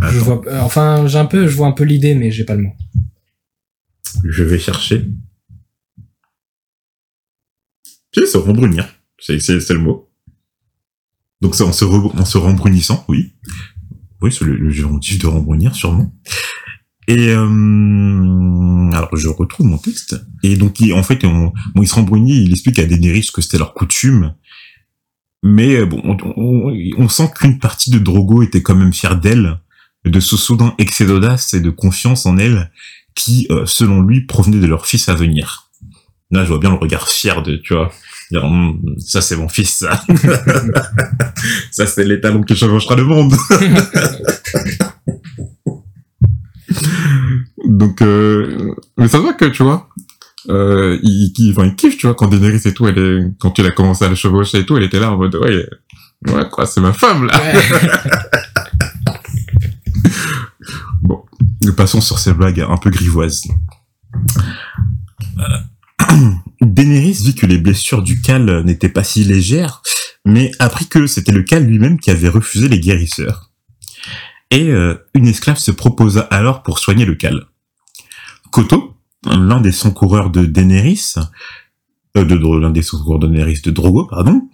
Je 0.00 0.18
vois, 0.20 0.40
euh, 0.46 0.60
enfin, 0.60 1.08
j'ai 1.08 1.18
un 1.18 1.26
peu, 1.26 1.48
je 1.48 1.56
vois 1.56 1.66
un 1.66 1.72
peu 1.72 1.82
l'idée, 1.82 2.14
mais 2.14 2.30
j'ai 2.30 2.44
pas 2.44 2.54
le 2.54 2.62
mot. 2.62 2.72
je 4.22 4.44
vais 4.44 4.58
chercher. 4.58 5.04
Si, 8.14 8.26
c'est 8.26 8.38
rembrunir. 8.38 8.86
C'est, 9.18 9.38
le 9.70 9.78
mot. 9.78 10.08
Donc 11.40 11.54
c'est 11.54 11.64
en 11.64 11.72
se, 11.72 11.84
en 11.84 12.24
se 12.24 12.38
rembrunissant, 12.38 13.04
oui. 13.08 13.32
Oui, 14.20 14.32
c'est 14.32 14.44
le, 14.44 14.56
le 14.56 14.70
gérontif 14.70 15.18
de 15.18 15.26
rembrunir, 15.26 15.74
sûrement. 15.74 16.12
Et 17.06 17.28
euh, 17.30 18.90
alors 18.92 19.16
je 19.16 19.28
retrouve 19.28 19.66
mon 19.66 19.78
texte. 19.78 20.16
Et 20.42 20.56
donc 20.56 20.80
il- 20.80 20.92
en 20.92 21.02
fait, 21.02 21.24
on, 21.24 21.52
bon, 21.74 21.82
il 21.82 21.88
se 21.88 21.94
rembrunit, 21.94 22.42
il 22.44 22.50
explique 22.50 22.78
à 22.78 22.86
Daenerys 22.86 23.28
que 23.32 23.40
c'était 23.40 23.58
leur 23.58 23.74
coutume. 23.74 24.34
Mais 25.44 25.76
euh, 25.76 25.86
bon, 25.86 26.00
on, 26.04 26.16
on- 26.36 26.74
on 26.98 27.08
sent 27.08 27.30
qu'une 27.36 27.58
partie 27.58 27.90
de 27.90 27.98
Drogo 27.98 28.42
était 28.42 28.62
quand 28.62 28.74
même 28.74 28.92
fière 28.92 29.18
d'elle, 29.18 29.58
de 30.04 30.20
ce 30.20 30.36
soudain 30.36 30.74
excès 30.78 31.06
d'audace 31.06 31.54
et 31.54 31.60
de 31.60 31.70
confiance 31.70 32.26
en 32.26 32.36
elle 32.38 32.70
qui, 33.14 33.46
euh, 33.50 33.66
selon 33.66 34.02
lui, 34.02 34.22
provenait 34.26 34.60
de 34.60 34.66
leur 34.66 34.86
fils 34.86 35.08
à 35.08 35.14
venir. 35.14 35.67
Là, 36.30 36.44
je 36.44 36.48
vois 36.48 36.58
bien 36.58 36.70
le 36.70 36.76
regard 36.76 37.08
fier 37.08 37.42
de, 37.42 37.56
tu 37.56 37.74
vois, 37.74 37.90
dire, 38.30 38.44
Hum, 38.44 38.80
ça 38.98 39.22
c'est 39.22 39.36
mon 39.36 39.48
fils, 39.48 39.78
ça. 39.78 40.02
ça 41.70 41.86
c'est 41.86 42.04
l'étalon 42.04 42.42
qui 42.42 42.54
chevauchera 42.54 42.96
le 42.96 43.04
monde. 43.04 43.34
Donc, 47.66 48.02
euh, 48.02 48.74
mais 48.96 49.08
ça 49.08 49.18
se 49.18 49.22
voit 49.22 49.32
que, 49.34 49.46
tu 49.46 49.62
vois, 49.62 49.88
euh, 50.50 50.98
il, 51.02 51.32
il, 51.36 51.50
enfin, 51.52 51.66
il 51.66 51.74
kiffe, 51.76 51.96
tu 51.96 52.06
vois, 52.06 52.14
quand 52.14 52.28
Daenerys 52.28 52.60
et 52.66 52.74
tout, 52.74 52.86
elle 52.86 52.98
est, 52.98 53.20
quand 53.38 53.58
il 53.58 53.66
a 53.66 53.70
commencé 53.70 54.04
à 54.04 54.08
le 54.08 54.14
chevaucher 54.14 54.58
et 54.58 54.66
tout, 54.66 54.76
elle 54.76 54.84
était 54.84 55.00
là 55.00 55.12
en 55.12 55.16
mode, 55.16 55.34
ouais, 55.36 55.66
ouais, 56.28 56.48
quoi, 56.50 56.66
c'est 56.66 56.80
ma 56.80 56.92
femme, 56.92 57.26
là. 57.26 57.40
Bon, 61.00 61.24
nous 61.62 61.74
passons 61.74 62.00
sur 62.00 62.18
ces 62.18 62.34
blagues 62.34 62.60
un 62.60 62.76
peu 62.76 62.90
grivoises. 62.90 63.44
Euh, 65.38 65.58
Daenerys 66.60 67.18
vit 67.24 67.34
que 67.34 67.46
les 67.46 67.58
blessures 67.58 68.02
du 68.02 68.20
Cal 68.20 68.62
n'étaient 68.64 68.88
pas 68.88 69.04
si 69.04 69.24
légères, 69.24 69.82
mais 70.24 70.52
apprit 70.58 70.86
que 70.88 71.06
c'était 71.06 71.32
le 71.32 71.42
Cal 71.42 71.64
lui-même 71.64 71.98
qui 72.00 72.10
avait 72.10 72.28
refusé 72.28 72.68
les 72.68 72.80
guérisseurs. 72.80 73.50
Et 74.50 74.70
euh, 74.70 74.94
une 75.14 75.26
esclave 75.26 75.58
se 75.58 75.70
proposa 75.70 76.22
alors 76.22 76.62
pour 76.62 76.78
soigner 76.78 77.04
le 77.04 77.14
Cal. 77.14 77.44
Koto, 78.50 78.96
l'un 79.26 79.60
des 79.60 79.72
secoureurs 79.72 80.30
de 80.30 80.46
Daenerys, 80.46 81.14
euh, 82.16 82.24
de, 82.24 82.36
de- 82.36 82.60
l'un 82.60 82.70
des 82.70 82.82
secoureurs 82.82 83.18
de 83.18 83.26
de 83.28 83.70
Drogo, 83.70 84.06
pardon, 84.06 84.48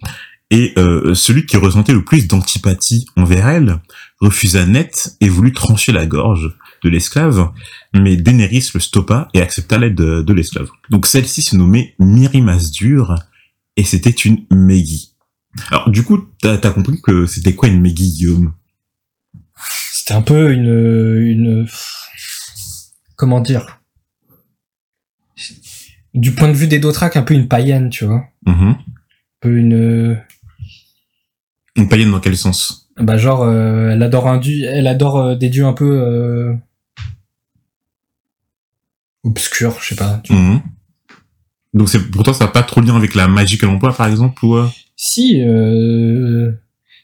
et 0.51 0.73
euh, 0.77 1.15
celui 1.15 1.45
qui 1.45 1.57
ressentait 1.57 1.93
le 1.93 2.03
plus 2.03 2.27
d'antipathie 2.27 3.05
envers 3.15 3.47
elle, 3.47 3.81
refusa 4.19 4.65
net 4.65 5.15
et 5.21 5.29
voulut 5.29 5.53
trancher 5.53 5.91
la 5.91 6.05
gorge 6.05 6.55
de 6.85 6.89
l'esclave, 6.91 7.51
mais 7.93 8.15
Daenerys 8.15 8.69
le 8.75 8.79
stoppa 8.79 9.27
et 9.33 9.41
accepta 9.41 9.77
l'aide 9.79 9.95
de, 9.95 10.21
de 10.21 10.33
l'esclave. 10.33 10.69
Donc 10.91 11.07
celle-ci 11.07 11.41
se 11.41 11.55
nommait 11.57 11.95
Miri 11.99 12.41
Masdur, 12.41 13.15
et 13.75 13.83
c'était 13.83 14.11
une 14.11 14.45
Meggy. 14.51 15.15
Alors 15.71 15.89
du 15.89 16.03
coup, 16.03 16.19
t'as 16.41 16.53
as 16.55 16.71
compris 16.71 17.01
que 17.01 17.25
c'était 17.25 17.55
quoi 17.55 17.67
une 17.69 17.81
Meggy, 17.81 18.11
Guillaume? 18.13 18.53
C'était 19.93 20.13
un 20.13 20.21
peu 20.21 20.51
une, 20.53 21.17
une, 21.25 21.67
comment 23.15 23.41
dire, 23.41 23.81
du 26.13 26.33
point 26.33 26.47
de 26.47 26.53
vue 26.53 26.67
des 26.67 26.79
Dothraki, 26.79 27.17
un 27.17 27.23
peu 27.23 27.33
une 27.33 27.47
païenne, 27.47 27.89
tu 27.89 28.05
vois, 28.05 28.23
Mhm. 28.45 28.69
un 28.69 28.77
peu 29.41 29.57
une, 29.57 30.21
Une 31.75 31.89
païenne 31.89 32.11
dans 32.11 32.19
quel 32.19 32.37
sens? 32.37 32.83
bah 32.97 33.17
genre, 33.17 33.41
euh, 33.43 33.89
elle 33.91 34.01
adore 34.03 34.27
un 34.29 34.37
dieu, 34.37 34.65
elle 34.69 34.87
adore 34.87 35.17
euh, 35.17 35.35
des 35.35 35.49
dieux 35.49 35.65
un 35.65 35.73
peu 35.73 35.99
euh, 35.99 36.53
obscurs, 39.25 39.77
je 39.81 39.89
sais 39.89 39.95
pas. 39.95 40.21
tu- 40.23 40.33
Mhm. 40.33 40.61
Donc 41.73 41.89
c'est 41.89 41.99
pour 42.09 42.23
toi 42.23 42.33
ça 42.33 42.45
n'a 42.45 42.51
pas 42.51 42.63
trop 42.63 42.79
lien 42.79 42.95
avec 42.95 43.15
la 43.15 43.27
magie 43.27 43.57
que 43.57 43.65
l'on 43.65 43.73
emploie 43.73 43.93
par 43.93 44.07
exemple 44.07 44.45
ou 44.45 44.55
euh 44.55 44.67
Si, 44.95 45.41
euh, 45.41 46.51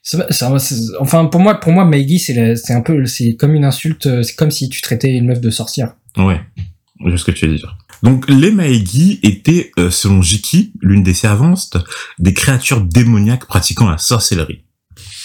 ça 0.01 0.57
c'est- 0.59 0.75
enfin 1.01 1.25
pour 1.25 1.41
moi, 1.41 1.55
pour 1.59 1.73
moi, 1.73 1.83
Maggie, 1.83 2.19
c'est 2.19 2.55
c'est 2.55 2.73
un 2.73 2.81
peu, 2.81 3.05
c'est 3.05 3.35
comme 3.35 3.53
une 3.53 3.65
insulte, 3.65 4.23
c'est 4.23 4.35
comme 4.35 4.49
si 4.51 4.69
tu 4.69 4.81
traitais 4.81 5.11
une 5.11 5.25
meuf 5.27 5.41
de 5.41 5.49
sorcière. 5.49 5.93
Ouais, 6.17 6.39
vois 7.01 7.17
ce 7.17 7.25
que 7.25 7.31
tu 7.31 7.47
veux 7.47 7.55
dire. 7.57 7.77
Donc 8.01 8.27
les 8.29 8.51
Maegi 8.51 9.19
étaient, 9.23 9.71
euh, 9.77 9.91
selon 9.91 10.21
Jiki, 10.21 10.73
l'une 10.81 11.03
des 11.03 11.13
servantes, 11.13 11.77
des 12.17 12.33
créatures 12.33 12.81
démoniaques 12.81 13.45
pratiquant 13.45 13.89
la 13.89 13.97
sorcellerie. 13.97 14.63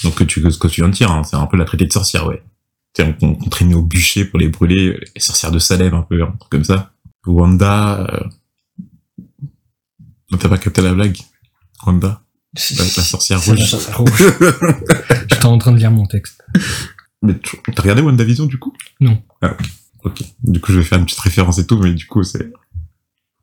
Donc 0.02 0.16
que 0.16 0.24
tu, 0.24 0.42
ce 0.50 0.58
que 0.58 0.68
tu 0.68 0.80
viens 0.82 0.90
de 0.90 0.94
dire, 0.94 1.10
hein, 1.10 1.22
c'est 1.24 1.36
un 1.36 1.46
peu 1.46 1.56
la 1.56 1.64
traité 1.64 1.86
de 1.86 1.92
sorcière, 1.92 2.26
ouais. 2.26 2.42
On, 3.02 3.16
on 3.40 3.48
traînait 3.48 3.74
au 3.74 3.82
bûcher 3.82 4.24
pour 4.24 4.38
les 4.38 4.48
brûler, 4.48 4.98
les 5.14 5.20
sorcières 5.20 5.52
de 5.52 5.58
Salem 5.58 5.94
un 5.94 6.02
peu, 6.02 6.22
un 6.22 6.32
truc 6.32 6.50
comme 6.50 6.64
ça. 6.64 6.92
Wanda, 7.26 8.06
euh... 8.10 8.24
t'as 10.38 10.48
pas 10.48 10.58
capté 10.58 10.82
la 10.82 10.94
blague? 10.94 11.16
Wanda, 11.86 12.22
la, 12.54 12.84
la 12.84 13.02
sorcière 13.02 13.38
C'est 13.40 13.54
la 13.54 13.60
rouge. 13.60 13.70
sorcière 13.70 13.98
rouge. 13.98 14.10
J'étais 15.30 15.44
en 15.46 15.58
train 15.58 15.72
de 15.72 15.78
lire 15.78 15.90
mon 15.90 16.06
texte. 16.06 16.42
Mais 17.22 17.34
t'as 17.74 17.82
regardé 17.82 18.02
WandaVision 18.02 18.46
du 18.46 18.58
coup? 18.58 18.72
Non. 19.00 19.22
Ah 19.42 19.52
ok. 19.58 19.66
Ok. 20.04 20.22
Du 20.44 20.60
coup 20.60 20.72
je 20.72 20.78
vais 20.78 20.84
faire 20.84 20.98
une 20.98 21.04
petite 21.04 21.18
référence 21.20 21.58
et 21.58 21.66
tout, 21.66 21.78
mais 21.78 21.92
du 21.92 22.06
coup 22.06 22.22
c'est 22.22 22.52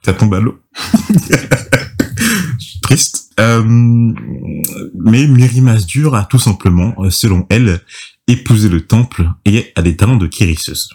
ça 0.05 0.13
tombe 0.13 0.33
à 0.33 0.39
l'eau. 0.39 0.60
Triste. 2.81 3.31
Euh, 3.39 3.63
mais 3.65 5.27
Miri 5.27 5.62
Masdur 5.62 6.15
a 6.15 6.25
tout 6.25 6.39
simplement, 6.39 6.93
euh, 7.00 7.10
selon 7.10 7.45
elle, 7.50 7.81
épousé 8.27 8.69
le 8.69 8.85
temple 8.85 9.29
et 9.45 9.71
a 9.75 9.81
des 9.81 9.95
talents 9.95 10.15
de 10.15 10.27
guérisseuse. 10.27 10.89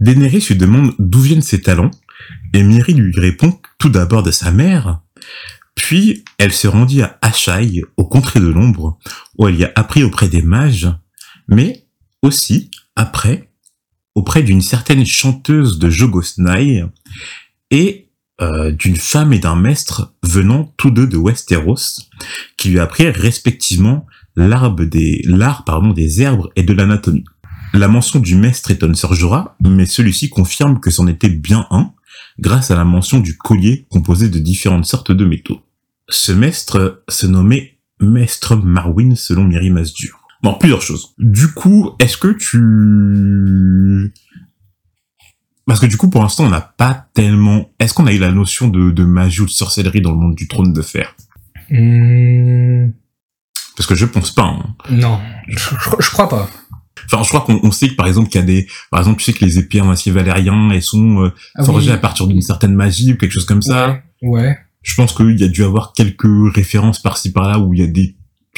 Daenerys 0.00 0.46
lui 0.48 0.56
demande 0.56 0.94
d'où 0.98 1.20
viennent 1.20 1.42
ses 1.42 1.60
talents, 1.60 1.90
et 2.52 2.62
Miri 2.62 2.94
lui 2.94 3.18
répond 3.18 3.58
tout 3.78 3.88
d'abord 3.88 4.22
de 4.22 4.30
sa 4.30 4.50
mère, 4.50 5.00
puis 5.74 6.24
elle 6.38 6.52
se 6.52 6.68
rendit 6.68 7.02
à 7.02 7.18
Ashai, 7.22 7.82
au 7.96 8.04
contrée 8.04 8.40
de 8.40 8.48
l'ombre, 8.48 8.98
où 9.38 9.48
elle 9.48 9.58
y 9.58 9.64
a 9.64 9.72
appris 9.74 10.02
auprès 10.02 10.28
des 10.28 10.42
mages, 10.42 10.88
mais 11.48 11.86
aussi, 12.22 12.70
après, 12.96 13.50
auprès 14.14 14.42
d'une 14.42 14.60
certaine 14.60 15.06
chanteuse 15.06 15.78
de 15.78 15.88
Jogosnaï 15.88 16.84
et 17.70 18.10
euh, 18.40 18.72
d'une 18.72 18.96
femme 18.96 19.32
et 19.32 19.38
d'un 19.38 19.56
maître 19.56 20.14
venant 20.22 20.72
tous 20.76 20.90
deux 20.90 21.06
de 21.06 21.16
Westeros, 21.16 22.00
qui 22.56 22.70
lui 22.70 22.78
apprirent 22.78 23.14
respectivement 23.14 24.06
l'arbre 24.48 24.84
des, 24.84 25.22
l'art 25.24 25.64
pardon, 25.64 25.92
des 25.92 26.22
herbes 26.22 26.48
et 26.56 26.62
de 26.62 26.72
l'anatomie. 26.72 27.24
La 27.72 27.88
mention 27.88 28.18
du 28.18 28.36
maître 28.36 28.70
étonne 28.70 28.94
Sir 28.94 29.14
Jorah, 29.14 29.56
mais 29.60 29.86
celui-ci 29.86 30.28
confirme 30.28 30.80
que 30.80 30.90
c'en 30.90 31.06
était 31.06 31.28
bien 31.28 31.66
un, 31.70 31.92
grâce 32.38 32.70
à 32.70 32.76
la 32.76 32.84
mention 32.84 33.20
du 33.20 33.36
collier 33.36 33.86
composé 33.90 34.28
de 34.28 34.38
différentes 34.38 34.86
sortes 34.86 35.12
de 35.12 35.24
métaux. 35.24 35.60
Ce 36.08 36.32
maître 36.32 37.04
se 37.08 37.26
nommait 37.26 37.78
Maître 38.00 38.56
Marwyn 38.56 39.14
selon 39.14 39.44
Miri 39.44 39.70
Masdur. 39.70 40.18
Bon, 40.42 40.54
plusieurs 40.54 40.82
choses. 40.82 41.14
Du 41.18 41.48
coup, 41.48 41.90
est-ce 41.98 42.16
que 42.16 42.28
tu... 42.28 44.12
Parce 45.66 45.78
que 45.78 45.86
du 45.86 45.96
coup, 45.96 46.08
pour 46.08 46.22
l'instant, 46.22 46.46
on 46.46 46.50
n'a 46.50 46.62
pas 46.62 47.08
tellement... 47.14 47.70
Est-ce 47.78 47.94
qu'on 47.94 48.06
a 48.06 48.12
eu 48.12 48.18
la 48.18 48.32
notion 48.32 48.68
de, 48.68 48.90
de 48.90 49.04
magie 49.04 49.42
ou 49.42 49.46
de 49.46 49.50
sorcellerie 49.50 50.00
dans 50.00 50.12
le 50.12 50.16
monde 50.16 50.34
du 50.34 50.48
trône 50.48 50.72
de 50.72 50.82
fer? 50.82 51.14
Hmm, 51.70 52.90
Parce 53.80 53.88
que 53.88 53.94
je 53.94 54.04
pense 54.04 54.30
pas. 54.30 54.42
hein. 54.44 54.74
non, 54.90 55.18
je, 55.48 55.56
je- 55.58 55.90
je 56.00 56.10
crois 56.10 56.28
pas. 56.28 56.50
Enfin, 57.06 57.22
je 57.22 57.28
crois 57.30 57.40
qu'on 57.40 57.58
on 57.62 57.70
sait 57.70 57.88
que 57.88 57.94
par 57.94 58.06
exemple, 58.06 58.28
qu'il 58.28 58.38
y 58.42 58.44
a 58.44 58.46
des... 58.46 58.66
Par 58.90 59.00
exemple, 59.00 59.16
tu 59.20 59.24
sais 59.24 59.32
que 59.32 59.42
les 59.42 59.58
épées 59.58 59.80
en 59.80 59.88
acier 59.90 60.12
valérien, 60.12 60.70
elles 60.70 60.82
sont 60.82 61.22
euh, 61.24 61.32
Ah 61.54 61.64
forgées 61.64 61.88
oui. 61.88 61.94
à 61.94 61.98
partir 61.98 62.26
d'une 62.26 62.42
certaine 62.42 62.74
magie 62.74 63.14
ou 63.14 63.16
quelque 63.16 63.32
chose 63.32 63.46
comme 63.46 63.62
ça. 63.62 64.02
Ouais. 64.20 64.40
ouais. 64.42 64.58
Je 64.82 64.94
pense 64.96 65.14
qu'il 65.14 65.40
y 65.40 65.44
a 65.44 65.48
dû 65.48 65.64
avoir 65.64 65.94
quelques 65.94 66.28
références 66.54 67.00
par-ci 67.00 67.32
par-là 67.32 67.58
où 67.58 67.72
il 67.72 67.80
y 67.80 67.82
a 67.82 67.86
des, 67.86 68.16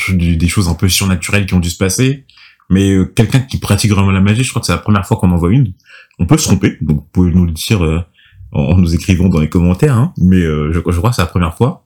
des 0.09 0.35
des 0.35 0.49
choses 0.49 0.69
un 0.69 0.75
peu 0.75 0.89
surnaturelles 0.89 1.47
qui 1.47 1.55
ont 1.55 1.61
dû 1.61 1.71
se 1.71 1.79
passer. 1.79 2.27
Mais 2.69 2.91
euh, 2.91 3.05
quelqu'un 3.05 3.39
qui 3.41 3.59
pratique 3.59 3.93
vraiment 3.93 4.11
la 4.11 4.21
magie, 4.21 4.43
je 4.43 4.51
crois 4.51 4.61
que 4.61 4.67
c'est 4.67 4.73
la 4.73 4.79
première 4.79 5.07
fois 5.07 5.19
qu'on 5.19 5.31
en 5.31 5.37
voit 5.37 5.53
une. 5.53 5.73
On 6.19 6.27
peut 6.27 6.37
se 6.37 6.45
tromper, 6.49 6.77
donc 6.81 6.97
vous 6.99 7.09
pouvez 7.13 7.31
nous 7.33 7.47
le 7.47 7.53
dire 7.53 7.85
euh, 7.85 8.01
en, 8.53 8.61
en 8.63 8.77
nous 8.79 8.95
écrivant 8.95 9.29
dans 9.29 9.41
les 9.41 9.49
commentaires, 9.49 9.97
hein, 9.97 10.13
mais 10.19 10.37
euh, 10.41 10.71
je, 10.73 10.79
je 10.79 10.99
crois 10.99 11.11
que 11.11 11.17
c'est 11.17 11.23
la 11.23 11.27
première 11.27 11.55
fois. 11.55 11.85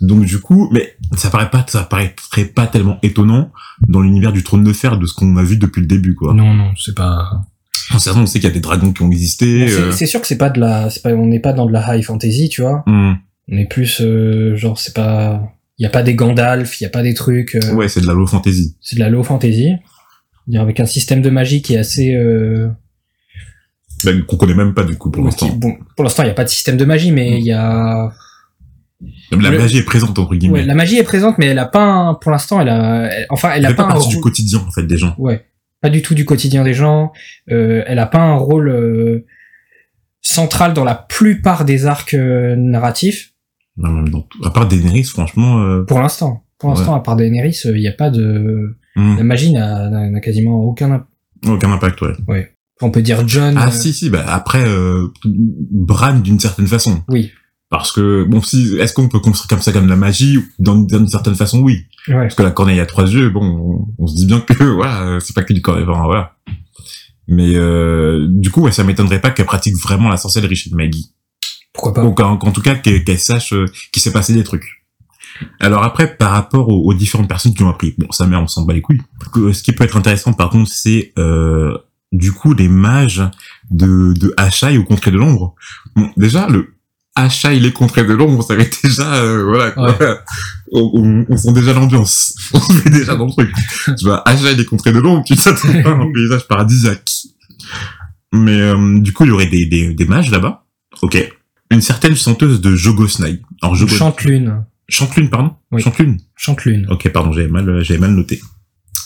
Donc 0.00 0.24
du 0.24 0.38
coup, 0.40 0.68
mais 0.72 0.96
ça 1.16 1.30
paraît 1.30 1.50
pas, 1.50 1.64
ça 1.68 1.82
paraîtrait 1.84 2.44
pas 2.46 2.66
tellement 2.66 2.98
étonnant 3.02 3.52
dans 3.88 4.00
l'univers 4.00 4.32
du 4.32 4.42
trône 4.42 4.64
de 4.64 4.72
fer 4.72 4.98
de 4.98 5.06
ce 5.06 5.14
qu'on 5.14 5.36
a 5.36 5.42
vu 5.42 5.56
depuis 5.56 5.80
le 5.80 5.86
début, 5.86 6.14
quoi. 6.14 6.34
Non, 6.34 6.52
non, 6.54 6.70
c'est 6.76 6.94
pas. 6.94 7.42
En 7.92 7.98
certain, 7.98 8.20
on 8.22 8.26
sait 8.26 8.38
qu'il 8.40 8.48
y 8.48 8.52
a 8.52 8.54
des 8.54 8.60
dragons 8.60 8.92
qui 8.92 9.02
ont 9.02 9.10
existé. 9.10 9.60
Bon, 9.60 9.68
c'est 9.68 9.80
euh, 9.80 9.92
c'est 9.92 10.06
sûr 10.06 10.20
que 10.20 10.26
c'est 10.26 10.38
pas 10.38 10.50
de 10.50 10.58
la, 10.60 10.90
c'est 10.90 11.02
pas, 11.02 11.10
on 11.12 11.26
n'est 11.26 11.40
pas 11.40 11.52
dans 11.52 11.66
de 11.66 11.72
la 11.72 11.96
high 11.96 12.02
fantasy, 12.02 12.48
tu 12.48 12.62
vois. 12.62 12.82
hum, 12.86 13.16
On 13.50 13.56
est 13.56 13.68
plus 13.68 14.00
euh, 14.00 14.56
genre 14.56 14.78
c'est 14.78 14.94
pas, 14.94 15.42
il 15.78 15.82
y 15.84 15.86
a 15.86 15.90
pas 15.90 16.02
des 16.02 16.14
Gandalf, 16.14 16.80
il 16.80 16.84
y 16.84 16.86
a 16.86 16.90
pas 16.90 17.02
des 17.02 17.14
trucs. 17.14 17.54
euh, 17.54 17.72
ouais, 17.74 17.88
c'est 17.88 18.00
de 18.00 18.06
la 18.06 18.14
low 18.14 18.26
fantasy. 18.26 18.76
C'est 18.80 18.96
de 18.96 19.00
la 19.00 19.08
low 19.10 19.22
fantasy. 19.22 19.72
Avec 20.56 20.80
un 20.80 20.86
système 20.86 21.22
de 21.22 21.30
magie 21.30 21.62
qui 21.62 21.74
est 21.74 21.78
assez. 21.78 22.14
Ben, 24.04 24.22
qu'on 24.24 24.36
connaît 24.36 24.54
même 24.54 24.74
pas 24.74 24.84
du 24.84 24.96
coup 24.96 25.10
pour 25.10 25.24
l'instant. 25.24 25.48
bon, 25.56 25.76
pour 25.96 26.04
l'instant, 26.04 26.22
il 26.22 26.26
n'y 26.26 26.32
a 26.32 26.34
pas 26.34 26.44
de 26.44 26.48
système 26.48 26.76
de 26.76 26.84
magie, 26.84 27.12
mais 27.12 27.38
il 27.38 27.44
y 27.46 27.52
a. 27.52 28.10
La 29.30 29.50
Le- 29.50 29.58
magie 29.58 29.78
est 29.78 29.82
présente 29.84 30.18
entre 30.18 30.34
guillemets. 30.34 30.60
Ouais, 30.60 30.64
la 30.64 30.74
magie 30.74 30.96
est 30.96 31.02
présente, 31.04 31.36
mais 31.38 31.46
elle 31.46 31.58
a 31.58 31.66
pas. 31.66 31.84
Un, 31.84 32.14
pour 32.14 32.30
l'instant, 32.30 32.60
elle 32.60 32.68
a. 32.68 33.10
enfin, 33.30 33.50
elle 33.52 33.64
Elle 33.64 33.66
a 33.66 33.74
pas, 33.74 33.84
pas 33.84 33.88
un 33.90 33.92
partie 33.92 34.08
du 34.08 34.20
quotidien 34.20 34.60
en 34.66 34.70
fait 34.70 34.84
des 34.86 34.96
gens. 34.96 35.14
Ouais, 35.18 35.44
pas 35.80 35.90
du 35.90 36.00
tout 36.02 36.14
du 36.14 36.24
quotidien 36.24 36.64
des 36.64 36.74
gens. 36.74 37.12
Euh, 37.50 37.82
elle 37.86 37.98
a 37.98 38.06
pas 38.06 38.20
un 38.20 38.36
rôle 38.36 38.68
euh, 38.68 39.26
central 40.22 40.72
dans 40.74 40.84
la 40.84 40.94
plupart 40.94 41.64
des 41.64 41.86
arcs 41.86 42.14
euh, 42.14 42.56
narratifs. 42.56 43.32
Non, 43.76 43.90
même 43.90 44.08
dans 44.08 44.20
tout- 44.22 44.42
à 44.44 44.50
part 44.50 44.68
Daenerys, 44.68 45.04
franchement. 45.04 45.82
Pour 45.86 45.98
l'instant. 46.00 46.44
Pour 46.58 46.70
l'instant, 46.70 46.94
à 46.94 47.00
part 47.00 47.16
Daenerys, 47.16 47.58
il 47.64 47.74
n'y 47.74 47.88
a 47.88 47.92
pas 47.92 48.08
de. 48.10 48.76
hmm, 48.96 49.16
La 49.18 49.24
magie 49.24 49.52
n'a 49.52 50.20
quasiment 50.20 50.60
aucun. 50.62 51.04
Aucun 51.46 51.72
impact, 51.72 52.00
ouais. 52.28 52.53
On 52.80 52.90
peut 52.90 53.02
dire 53.02 53.26
John. 53.26 53.54
Ah 53.56 53.68
euh, 53.68 53.70
si, 53.70 53.92
si. 53.92 54.10
Bah 54.10 54.24
après, 54.26 54.64
euh, 54.66 55.08
Bran 55.24 56.18
d'une 56.18 56.40
certaine 56.40 56.66
façon. 56.66 57.02
Oui. 57.08 57.30
Parce 57.70 57.92
que 57.92 58.24
bon, 58.24 58.40
si 58.42 58.76
est-ce 58.78 58.92
qu'on 58.92 59.08
peut 59.08 59.20
construire 59.20 59.48
comme 59.48 59.60
ça 59.60 59.72
comme 59.72 59.84
de 59.84 59.90
la 59.90 59.96
magie 59.96 60.38
Dans 60.58 60.76
d'une 60.76 61.08
certaine 61.08 61.34
façon, 61.34 61.60
oui. 61.60 61.86
Ouais. 62.08 62.14
Parce 62.14 62.34
que 62.34 62.42
la 62.42 62.50
corneille 62.50 62.80
a 62.80 62.86
trois 62.86 63.04
yeux. 63.10 63.30
Bon, 63.30 63.42
on, 63.42 64.02
on 64.02 64.06
se 64.06 64.14
dit 64.16 64.26
bien 64.26 64.40
que 64.40 64.64
voilà, 64.74 65.18
c'est 65.20 65.34
pas 65.34 65.42
que 65.42 65.52
du 65.52 65.62
corneille. 65.62 65.86
Enfin, 65.88 66.04
voilà. 66.04 66.36
Mais 67.26 67.54
euh, 67.54 68.26
du 68.28 68.50
coup, 68.50 68.62
ouais, 68.62 68.72
ça 68.72 68.84
m'étonnerait 68.84 69.20
pas 69.20 69.30
qu'elle 69.30 69.46
pratique 69.46 69.76
vraiment 69.82 70.08
la 70.08 70.16
sorcellerie 70.16 70.56
chez 70.56 70.70
Maggie. 70.74 71.10
Pourquoi 71.72 71.94
pas 71.94 72.02
Donc 72.02 72.20
en, 72.20 72.32
en 72.32 72.52
tout 72.52 72.60
cas 72.60 72.74
qu'elle 72.74 73.18
sache 73.18 73.52
euh, 73.52 73.66
qu'il 73.92 74.02
s'est 74.02 74.12
passé 74.12 74.34
des 74.34 74.44
trucs. 74.44 74.84
Alors 75.58 75.82
après, 75.82 76.16
par 76.16 76.30
rapport 76.30 76.68
aux, 76.68 76.84
aux 76.88 76.94
différentes 76.94 77.28
personnes 77.28 77.54
qui 77.54 77.62
ont 77.64 77.70
appris, 77.70 77.94
bon, 77.98 78.10
ça, 78.12 78.26
mais 78.26 78.36
on 78.36 78.46
s'en 78.46 78.62
bat 78.64 78.74
les 78.74 78.82
couilles. 78.82 79.02
Ce 79.34 79.62
qui 79.62 79.72
peut 79.72 79.84
être 79.84 79.96
intéressant, 79.96 80.32
par 80.32 80.50
contre, 80.50 80.70
c'est 80.70 81.12
euh, 81.18 81.76
du 82.14 82.32
coup 82.32 82.54
les 82.54 82.68
mages 82.68 83.22
de, 83.70 84.14
de 84.14 84.78
au 84.78 84.84
contrée 84.84 85.10
de 85.10 85.16
l'ombre. 85.18 85.54
Bon, 85.94 86.10
déjà, 86.16 86.48
le 86.48 86.70
Achai 87.16 87.60
les 87.60 87.72
contrées 87.72 88.04
de 88.04 88.12
l'ombre, 88.12 88.42
ça 88.42 88.54
avait 88.54 88.70
déjà, 88.82 89.14
euh, 89.14 89.44
voilà, 89.44 89.70
quoi. 89.70 89.96
On, 90.72 90.90
on, 90.94 91.26
on 91.28 91.36
sent 91.36 91.52
déjà 91.52 91.72
l'ambiance. 91.72 92.34
On 92.54 92.58
est 92.58 92.90
déjà 92.90 93.14
dans 93.14 93.26
le 93.26 93.30
truc. 93.30 93.52
tu 93.96 94.04
vois, 94.04 94.28
Achai 94.28 94.54
les 94.56 94.64
contrées 94.64 94.92
de 94.92 94.98
l'ombre, 94.98 95.22
tu 95.24 95.36
t'attends 95.36 95.82
pas 95.82 95.90
à 95.90 95.92
un 95.92 96.12
paysage 96.14 96.48
paradisiaque. 96.48 97.08
Mais 98.32 98.58
euh, 98.60 98.98
du 99.00 99.12
coup, 99.12 99.24
il 99.24 99.28
y 99.28 99.30
aurait 99.30 99.46
des, 99.46 99.66
des, 99.66 99.94
des 99.94 100.04
mages 100.06 100.30
là-bas. 100.32 100.64
Ok. 101.02 101.32
Une 101.70 101.80
certaine 101.80 102.16
chanteuse 102.16 102.60
de 102.60 102.74
Jogosnaï. 102.74 103.42
Alors, 103.62 103.76
Jogos... 103.76 103.94
Chante-lune. 103.94 104.64
Chantelune, 104.88 105.30
pardon? 105.30 105.54
Oui. 105.70 105.82
Chantelune. 105.82 106.18
Chante-lune. 106.34 106.86
Ok, 106.90 107.08
pardon, 107.10 107.32
j'avais 107.32 107.48
mal, 107.48 107.82
j'avais 107.84 108.00
mal 108.00 108.10
noté. 108.10 108.40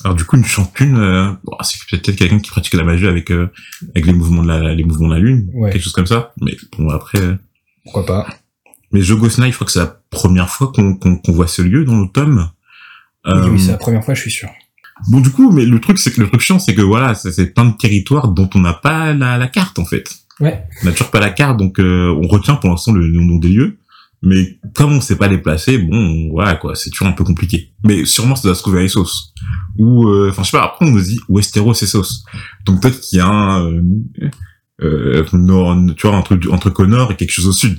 Alors 0.05 0.15
du 0.17 0.25
coup, 0.25 0.37
une 0.37 0.45
chantelune, 0.45 0.97
euh, 0.97 1.31
bon, 1.45 1.57
c'est 1.63 1.79
peut-être 1.91 2.17
quelqu'un 2.17 2.39
qui 2.39 2.51
pratique 2.51 2.75
la 2.75 2.85
magie 2.85 3.07
avec 3.07 3.31
euh, 3.31 3.49
avec 3.95 4.07
les 4.07 4.13
mouvements 4.13 4.43
de 4.43 4.49
la 4.49 4.75
les 4.75 4.85
mouvements 4.85 5.09
de 5.09 5.15
la 5.15 5.19
lune, 5.21 5.51
Ouais. 5.55 5.71
quelque 5.73 5.83
chose 5.83 5.93
comme 5.93 6.07
ça. 6.07 6.33
Mais 6.41 6.57
bon, 6.79 6.89
après, 6.91 7.21
euh, 7.21 7.35
Pourquoi 7.85 8.07
pas 8.07 8.27
mais 8.91 9.03
Jogosnaï, 9.03 9.51
je 9.51 9.57
crois 9.57 9.67
que 9.67 9.73
c'est 9.73 9.81
la 9.81 10.01
première 10.11 10.49
fois 10.49 10.73
qu'on 10.75 10.95
qu'on 10.97 11.17
qu'on 11.17 11.33
voit 11.33 11.47
ce 11.47 11.61
lieu 11.61 11.85
dans 11.85 12.01
le 12.01 12.09
tome. 12.09 12.49
Euh, 13.27 13.51
Oui, 13.51 13.61
c'est 13.61 13.73
la 13.73 13.77
première 13.77 14.03
fois, 14.05 14.15
je 14.15 14.21
suis 14.23 14.31
sûr. 14.31 14.49
bon, 15.09 15.21
du 15.21 15.31
coup, 15.31 15.51
mais 15.53 15.67
le 15.67 15.79
truc, 15.81 15.99
c'est 15.99 16.11
que 16.13 16.21
le 16.23 16.29
truc 16.29 16.41
chiant, 16.41 16.59
c'est 16.59 16.75
que 16.75 16.81
voilà, 16.81 17.15
c'est 17.15 17.53
plein 17.53 17.67
de 17.67 17.77
territoires 17.77 18.29
dont 18.29 18.49
on 18.55 18.61
n'a 18.61 18.73
pas 18.73 19.13
la, 19.13 19.37
la 19.37 19.47
carte 19.49 19.79
en 19.79 19.85
fait. 19.85 20.09
Ouais. 20.41 20.63
On 20.83 20.87
n'a 20.87 20.93
toujours 20.93 21.11
pas 21.11 21.21
la 21.21 21.31
carte, 21.31 21.59
donc 21.59 21.79
euh, 21.81 22.09
on 22.23 22.29
retient 22.29 22.55
pour 22.57 22.71
l'instant 22.71 22.93
le 22.93 23.07
nom 23.09 23.37
des 23.37 23.49
lieux. 23.49 23.77
Mais 24.23 24.59
comme 24.75 24.93
on 24.95 25.01
sait 25.01 25.17
pas 25.17 25.29
les 25.29 25.39
placer, 25.39 25.79
bon, 25.79 26.31
voilà 26.31 26.57
quoi, 26.57 26.75
c'est 26.75 26.91
toujours 26.91 27.07
un 27.09 27.13
peu 27.13 27.25
compliqué. 27.25 27.73
Mais 27.85 28.05
sûrement 28.05 28.35
ça 28.35 28.43
doit 28.49 28.55
se 28.57 28.63
trouver 28.63 28.81
à 28.81 28.85
Essos. 28.85 29.33
Ou, 29.79 30.09
euh, 30.09 30.31
enfin 30.31 30.43
je 30.43 30.51
sais 30.51 30.57
pas, 30.59 30.65
après 30.65 30.87
on 30.87 30.91
nous 30.91 31.01
dit 31.01 31.21
Westeros 31.29 31.73
Essos. 31.75 32.25
Donc 32.65 32.83
peut-être 32.83 33.01
qu'il 33.01 33.19
y 33.19 33.21
a 33.21 33.27
un, 33.29 33.71
euh, 33.71 33.83
euh, 34.83 35.25
nord, 35.33 35.77
tu 35.97 36.07
vois, 36.07 36.17
un 36.17 36.23
truc, 36.23 36.79
au 36.81 36.87
nord 36.87 37.13
et 37.13 37.17
quelque 37.17 37.31
chose 37.31 37.47
au 37.47 37.53
sud. 37.53 37.79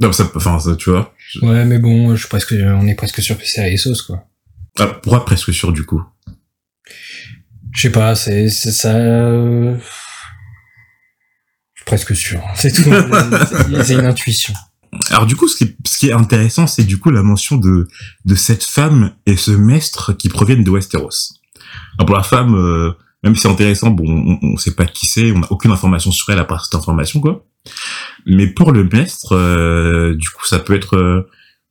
Non, 0.00 0.12
ça, 0.12 0.30
enfin, 0.34 0.58
ça, 0.58 0.76
tu 0.76 0.90
vois. 0.90 1.14
Ouais, 1.42 1.64
mais 1.64 1.78
bon, 1.78 2.14
je 2.14 2.20
suis 2.20 2.28
presque, 2.28 2.54
on 2.58 2.86
est 2.86 2.94
presque 2.94 3.22
sûr 3.22 3.38
que 3.38 3.46
c'est 3.46 3.62
à 3.62 3.70
Essos, 3.70 4.02
quoi. 4.06 4.26
Ah, 4.78 4.86
pourquoi 4.88 5.24
presque 5.24 5.52
sûr 5.52 5.72
du 5.72 5.84
coup 5.84 6.02
Je 7.72 7.82
sais 7.82 7.92
pas, 7.92 8.14
c'est, 8.14 8.48
ça. 8.48 8.94
euh, 8.96 9.76
Je 11.74 11.80
suis 11.80 11.84
presque 11.86 12.16
sûr. 12.16 12.42
C'est 12.56 12.72
tout. 12.72 12.90
C'est 13.84 13.94
une 13.94 14.06
intuition. 14.06 14.54
Alors 15.10 15.26
du 15.26 15.36
coup, 15.36 15.48
ce 15.48 15.56
qui 15.56 15.64
est, 15.64 15.76
ce 15.86 15.98
qui 15.98 16.08
est 16.08 16.12
intéressant, 16.12 16.66
c'est 16.66 16.84
du 16.84 16.98
coup 16.98 17.10
la 17.10 17.22
mention 17.22 17.56
de 17.56 17.88
de 18.24 18.34
cette 18.34 18.64
femme 18.64 19.12
et 19.26 19.36
ce 19.36 19.50
maître 19.50 20.12
qui 20.12 20.28
proviennent 20.28 20.64
de 20.64 20.70
Westeros. 20.70 21.34
Alors 21.98 22.06
pour 22.06 22.16
la 22.16 22.22
femme, 22.22 22.54
euh, 22.54 22.92
même 23.22 23.34
si 23.34 23.42
c'est 23.42 23.48
intéressant, 23.48 23.90
bon, 23.90 24.04
on, 24.42 24.46
on 24.46 24.56
sait 24.56 24.74
pas 24.74 24.84
qui 24.84 25.06
c'est, 25.06 25.32
on 25.32 25.38
n'a 25.40 25.50
aucune 25.50 25.70
information 25.70 26.10
sur 26.10 26.28
elle 26.30 26.38
à 26.38 26.44
part 26.44 26.64
cette 26.64 26.74
information, 26.74 27.20
quoi. 27.20 27.46
Mais 28.26 28.48
pour 28.48 28.72
le 28.72 28.84
maître, 28.84 29.32
euh, 29.32 30.14
du 30.14 30.28
coup, 30.30 30.44
ça 30.46 30.58
peut 30.58 30.74
être 30.74 30.96
euh, 30.96 31.28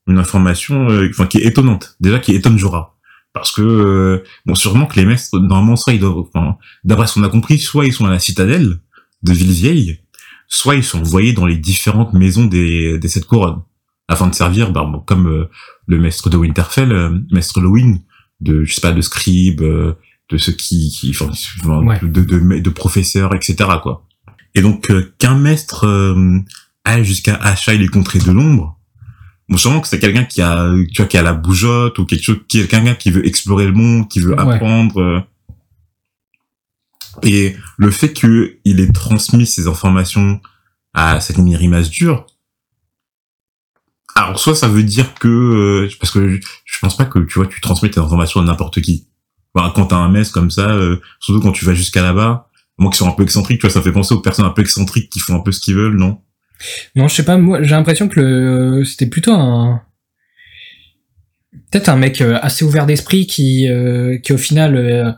une 0.08 0.18
information, 0.18 0.90
euh, 0.90 1.10
enfin, 1.10 1.28
qui 1.28 1.38
est 1.38 1.46
étonnante. 1.46 1.96
Déjà, 2.00 2.20
qui 2.20 2.34
étonne 2.34 2.58
Jorah. 2.58 2.98
Parce 3.34 3.52
que, 3.52 3.62
euh, 3.62 4.24
bon, 4.46 4.56
sûrement 4.56 4.86
que 4.86 4.96
les 5.00 5.06
maîtres, 5.06 5.24
normalement, 5.34 5.76
soit 5.76 5.94
ils 5.94 6.00
doivent, 6.00 6.26
enfin, 6.34 6.58
d'après 6.84 7.08
ce 7.08 7.16
qu'on 7.16 7.24
a 7.24 7.30
compris, 7.30 7.60
soit 7.60 7.86
ils 7.86 7.94
sont 7.94 8.06
à 8.06 8.10
la 8.10 8.20
citadelle 8.20 8.80
de 9.24 9.34
Villevieille, 9.34 10.01
soit 10.54 10.76
ils 10.76 10.84
sont 10.84 11.00
envoyés 11.00 11.32
dans 11.32 11.46
les 11.46 11.56
différentes 11.58 12.12
maisons 12.14 12.46
des, 12.46 13.00
des 13.00 13.08
sept 13.08 13.26
couronnes, 13.26 13.62
afin 14.10 14.28
de 14.28 14.36
servir, 14.36 14.72
bah, 14.72 14.84
bon, 14.84 15.00
comme 15.00 15.28
euh, 15.28 15.46
le 15.88 15.98
maître 15.98 16.30
de 16.30 16.36
Winterfell, 16.36 16.92
euh, 16.92 17.18
maître 17.32 17.62
Lewin, 17.62 18.00
de, 18.42 18.66
je 18.66 18.74
sais 18.76 18.82
pas, 18.82 18.92
de 18.92 19.00
scribe, 19.02 19.62
euh, 19.62 19.94
de 20.30 20.38
ceux 20.38 20.52
qui, 20.52 20.90
qui 20.92 21.12
enfin, 21.12 21.32
Ouais. 21.86 22.00
de, 22.02 22.22
de, 22.22 22.60
de 22.60 22.70
professeurs, 22.70 23.34
etc., 23.34 23.56
quoi. 23.82 24.06
Et 24.54 24.62
donc, 24.62 24.92
euh, 24.92 25.14
qu'un 25.20 25.36
maître 25.38 25.86
euh, 25.88 26.40
aille 26.84 27.06
jusqu'à 27.06 27.36
Ashaï 27.36 27.78
les 27.78 27.88
contrées 27.88 28.20
de 28.20 28.32
l'ombre, 28.32 28.78
bon, 29.48 29.56
sûrement 29.56 29.80
que 29.80 29.88
c'est 29.88 30.00
quelqu'un 30.00 30.26
qui 30.26 30.42
a, 30.42 30.70
tu 30.92 31.02
vois, 31.02 31.06
qui 31.08 31.18
a 31.18 31.22
la 31.22 31.34
bougeotte, 31.34 31.98
ou 31.98 32.06
quelque 32.06 32.24
chose, 32.24 32.40
quelqu'un 32.50 32.94
qui 32.96 33.10
veut 33.12 33.26
explorer 33.26 33.66
le 33.68 33.72
monde, 33.74 34.10
qui 34.10 34.20
veut 34.20 34.38
apprendre, 34.38 35.02
euh. 35.02 35.20
Et 37.24 37.56
le 37.78 37.92
fait 37.92 38.14
qu'il 38.14 38.60
ait 38.64 38.92
transmis 38.92 39.46
ces 39.46 39.68
informations 39.68 40.40
à 40.94 41.20
cette 41.20 41.38
Mirimas 41.38 41.90
dure, 41.90 42.26
alors 44.16 44.40
soit 44.40 44.56
ça 44.56 44.68
veut 44.68 44.84
dire 44.84 45.14
que, 45.16 45.28
euh, 45.28 45.90
parce 46.00 46.12
que 46.12 46.40
je, 46.66 46.80
pense 46.82 46.98
pas 46.98 47.06
que, 47.06 47.20
tu 47.20 47.40
vois, 47.40 47.48
tu 47.48 47.62
transmets 47.62 47.90
tes 47.90 48.00
informations 48.00 48.42
à 48.42 48.44
n'importe 48.44 48.82
qui. 48.82 49.08
Quand 49.54 49.86
t'as 49.88 49.98
un 49.98 50.10
mess 50.10 50.32
comme 50.32 50.50
ça, 50.50 50.70
euh, 50.72 51.02
surtout 51.20 51.42
quand 51.42 51.52
tu 51.52 51.66
vas 51.66 51.74
jusqu'à 51.74 52.02
là-bas, 52.02 52.50
moi 52.78 52.92
qui 52.92 52.98
sont 52.98 53.08
un 53.08 53.14
peu 53.14 53.24
excentriques, 53.24 53.60
tu 53.60 53.68
vois, 53.68 53.74
ça 53.74 53.82
fait 53.82 53.92
penser 53.92 54.14
aux 54.14 54.22
personnes 54.22 54.46
un 54.46 54.52
peu 54.52 54.62
excentriques 54.62 55.10
qui 55.10 55.20
font 55.20 55.36
un 55.36 55.42
peu 55.42 55.52
ce 55.52 55.60
qu'ils 55.60 55.76
veulent, 55.76 55.98
non? 55.98 56.22
Non, 56.96 57.08
je 57.08 57.16
sais 57.16 57.26
pas, 57.26 57.38
moi 57.38 57.62
j'ai 57.64 57.72
l'impression 57.72 58.08
que 58.08 58.20
le 58.20 58.86
c'était 58.86 59.08
plutôt 59.08 59.34
un 59.34 59.82
peut-être 61.72 61.90
un 61.90 61.96
mec 61.96 62.22
euh, 62.22 62.38
assez 62.42 62.66
ouvert 62.66 62.86
d'esprit 62.86 63.28
qui 63.28 63.68
euh, 63.68 64.18
qui 64.18 64.34
au 64.34 64.38
final 64.38 64.76
euh, 64.76 65.12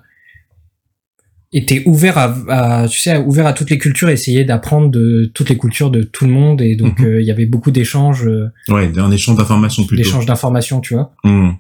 était 1.53 1.83
ouvert 1.85 2.17
à, 2.17 2.35
à 2.83 2.87
tu 2.87 2.99
sais 2.99 3.17
ouvert 3.17 3.45
à 3.45 3.53
toutes 3.53 3.69
les 3.69 3.77
cultures, 3.77 4.09
essayait 4.09 4.43
d'apprendre 4.45 4.89
de 4.89 5.31
toutes 5.33 5.49
les 5.49 5.57
cultures 5.57 5.91
de 5.91 6.01
tout 6.03 6.25
le 6.25 6.31
monde 6.31 6.61
et 6.61 6.75
donc 6.75 6.99
Mhm. 6.99 7.05
euh, 7.05 7.21
il 7.21 7.27
y 7.27 7.31
avait 7.31 7.45
beaucoup 7.45 7.71
d'échanges 7.71 8.25
euh, 8.27 8.49
Ouais, 8.69 8.91
un 8.97 9.11
échange 9.11 9.37
d'informations 9.37 9.85
plutôt. 9.85 10.01
d'échanges 10.03 10.25
d'informations, 10.25 10.81
tu 10.81 10.93
vois. 10.95 11.13
Hmm. 11.23 11.51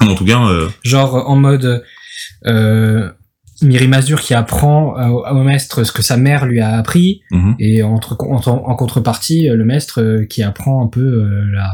En 0.00 0.14
tout 0.14 0.24
cas, 0.24 0.44
euh, 0.46 0.68
Genre 0.84 1.28
en 1.28 1.36
mode 1.36 1.82
euh, 2.46 3.10
Miri 3.62 3.86
Mazur 3.88 4.20
qui 4.20 4.34
apprend 4.34 4.94
au, 5.10 5.42
maître 5.44 5.84
ce 5.84 5.92
que 5.92 6.02
sa 6.02 6.16
mère 6.16 6.46
lui 6.46 6.60
a 6.60 6.76
appris 6.76 7.22
mhm. 7.30 7.54
et 7.60 7.82
entre, 7.82 8.16
en, 8.20 8.36
en 8.46 8.74
contrepartie 8.74 9.48
le 9.48 9.64
maître 9.64 10.22
qui 10.28 10.42
apprend 10.42 10.84
un 10.84 10.88
peu 10.88 11.24
la 11.52 11.70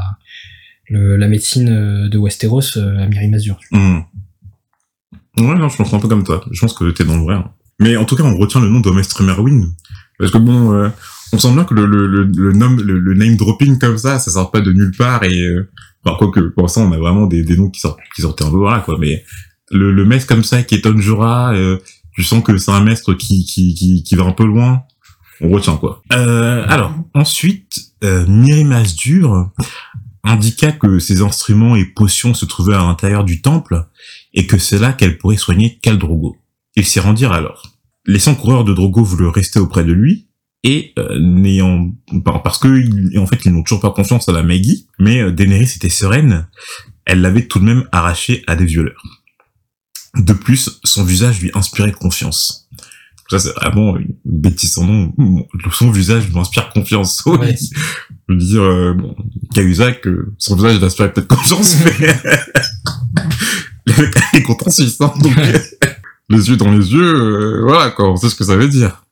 le- 0.91 1.17
la 1.17 1.27
médecine 1.27 2.09
de 2.09 2.17
Westeros 2.17 2.77
à 2.77 3.05
Miri 3.07 3.27
Mazur. 3.27 3.59
Ouais, 5.39 5.55
non, 5.57 5.69
je 5.69 5.77
pense 5.77 5.93
un 5.93 5.99
peu 5.99 6.07
comme 6.07 6.23
toi. 6.23 6.43
Je 6.51 6.59
pense 6.61 6.73
que 6.73 6.89
t'es 6.91 7.03
dans 7.05 7.17
le 7.17 7.23
vrai. 7.23 7.35
hein. 7.35 7.51
Mais 7.79 7.95
en 7.95 8.05
tout 8.05 8.15
cas, 8.15 8.23
on 8.23 8.35
retient 8.37 8.59
le 8.61 8.69
nom 8.69 8.79
de 8.81 8.91
Maître 8.91 9.23
Merwin. 9.23 9.71
Parce 10.17 10.31
que 10.31 10.37
bon, 10.37 10.73
euh, 10.73 10.89
on 11.31 11.37
sent 11.39 11.53
bien 11.53 11.63
que 11.63 11.73
le, 11.73 11.85
le, 11.85 12.07
le, 12.07 12.23
le, 12.25 12.51
nom, 12.51 12.71
le, 12.75 12.99
le 12.99 13.13
name 13.13 13.37
dropping 13.37 13.79
comme 13.79 13.97
ça, 13.97 14.19
ça 14.19 14.31
sort 14.31 14.51
pas 14.51 14.59
de 14.61 14.73
nulle 14.73 14.91
part 14.97 15.23
et, 15.23 15.39
euh, 15.39 15.69
quoi 16.03 16.29
que, 16.31 16.39
pour 16.39 16.63
l'instant, 16.63 16.81
on 16.83 16.91
a 16.91 16.97
vraiment 16.97 17.25
des, 17.25 17.43
des 17.43 17.55
noms 17.55 17.69
qui 17.69 17.79
sortent, 17.79 17.99
qui 18.15 18.21
sortent 18.21 18.41
un 18.41 18.49
peu, 18.51 18.57
voilà, 18.57 18.79
quoi. 18.79 18.97
Mais 18.99 19.23
le, 19.71 19.93
le 19.93 20.05
maître 20.05 20.27
comme 20.27 20.43
ça, 20.43 20.61
qui 20.63 20.75
est 20.75 20.81
Tonjura, 20.81 21.53
euh, 21.53 21.77
tu 22.13 22.23
sens 22.23 22.43
que 22.43 22.57
c'est 22.57 22.71
un 22.71 22.83
maître 22.83 23.13
qui, 23.13 23.45
qui, 23.45 23.73
qui, 23.75 24.03
qui 24.03 24.15
va 24.15 24.25
un 24.25 24.31
peu 24.33 24.45
loin. 24.45 24.81
On 25.41 25.49
retient, 25.49 25.77
quoi. 25.77 26.01
Euh, 26.11 26.65
alors, 26.67 26.93
ensuite, 27.13 27.79
euh, 28.03 28.25
Mirimas 28.27 28.93
Dur 28.97 29.49
indiqua 30.25 30.73
que 30.73 30.99
ses 30.99 31.21
instruments 31.21 31.77
et 31.77 31.85
potions 31.85 32.33
se 32.33 32.45
trouvaient 32.45 32.75
à 32.75 32.79
l'intérieur 32.79 33.23
du 33.23 33.41
temple 33.41 33.85
et 34.39 34.47
que 34.47 34.57
c'est 34.57 34.79
là 34.79 34.93
qu'elle 34.93 35.17
pourrait 35.17 35.35
soigner 35.35 35.79
Khal 35.81 35.97
Drogo. 35.97 36.37
Ils 36.77 36.85
s'y 36.85 37.01
rendirent 37.01 37.33
alors. 37.33 37.63
Les 38.05 38.19
100 38.19 38.35
coureurs 38.35 38.63
de 38.63 38.73
Drogo 38.73 39.03
voulurent 39.03 39.33
rester 39.33 39.59
auprès 39.59 39.83
de 39.83 39.91
lui, 39.91 40.29
et 40.63 40.93
euh, 40.97 41.19
n'ayant 41.19 41.91
par- 42.23 42.41
parce 42.41 42.57
que 42.57 43.17
en 43.19 43.27
fait 43.27 43.39
ils 43.43 43.51
n'ont 43.51 43.63
toujours 43.63 43.81
pas 43.81 43.91
confiance 43.91 44.29
à 44.29 44.31
la 44.31 44.41
Maggie, 44.43 44.87
mais 44.97 45.19
euh, 45.21 45.31
Daenerys 45.33 45.73
était 45.75 45.89
sereine, 45.89 46.47
elle 47.05 47.19
l'avait 47.19 47.47
tout 47.47 47.59
de 47.59 47.65
même 47.65 47.83
arraché 47.91 48.43
à 48.47 48.55
des 48.55 48.65
violeurs. 48.65 49.03
De 50.15 50.31
plus, 50.33 50.79
son 50.85 51.03
visage 51.03 51.41
lui 51.41 51.51
inspirait 51.53 51.91
confiance. 51.91 52.67
Ça 53.29 53.39
c'est 53.39 53.53
vraiment 53.55 53.97
une 53.97 54.15
bêtise 54.25 54.71
sans 54.71 54.85
nom. 54.85 55.13
Son 55.73 55.91
visage 55.91 56.29
lui 56.29 56.39
inspire 56.39 56.69
confiance. 56.69 57.21
Oui. 57.25 57.37
Ouais. 57.37 57.55
Je 58.27 58.33
veux 58.33 58.39
dire, 58.39 58.61
euh, 58.63 58.93
bon, 58.93 59.15
Cahuzac, 59.55 60.05
euh, 60.07 60.33
son 60.37 60.55
visage 60.55 60.77
il 60.77 60.83
inspire 60.83 61.11
peut-être 61.11 61.27
confiance, 61.27 61.75
mais 61.99 62.07
le 63.97 64.03
mec 64.03 64.15
est 64.33 64.43
content 64.43 64.69
suisse, 64.69 64.99
hein, 65.01 65.13
donc 65.21 65.35
les 66.29 66.49
yeux 66.49 66.57
dans 66.57 66.71
les 66.71 66.91
yeux, 66.91 67.15
euh, 67.15 67.61
voilà 67.63 67.91
quoi, 67.91 68.11
on 68.11 68.15
sait 68.15 68.29
ce 68.29 68.35
que 68.35 68.43
ça 68.43 68.55
veut 68.55 68.67
dire. 68.67 69.03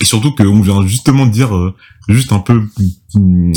Et 0.00 0.04
surtout 0.04 0.34
qu'on 0.34 0.60
vient 0.60 0.86
justement 0.86 1.26
de 1.26 1.32
dire, 1.32 1.56
euh, 1.56 1.74
juste 2.08 2.32
un 2.32 2.40
peu, 2.40 2.62
euh, 3.16 3.52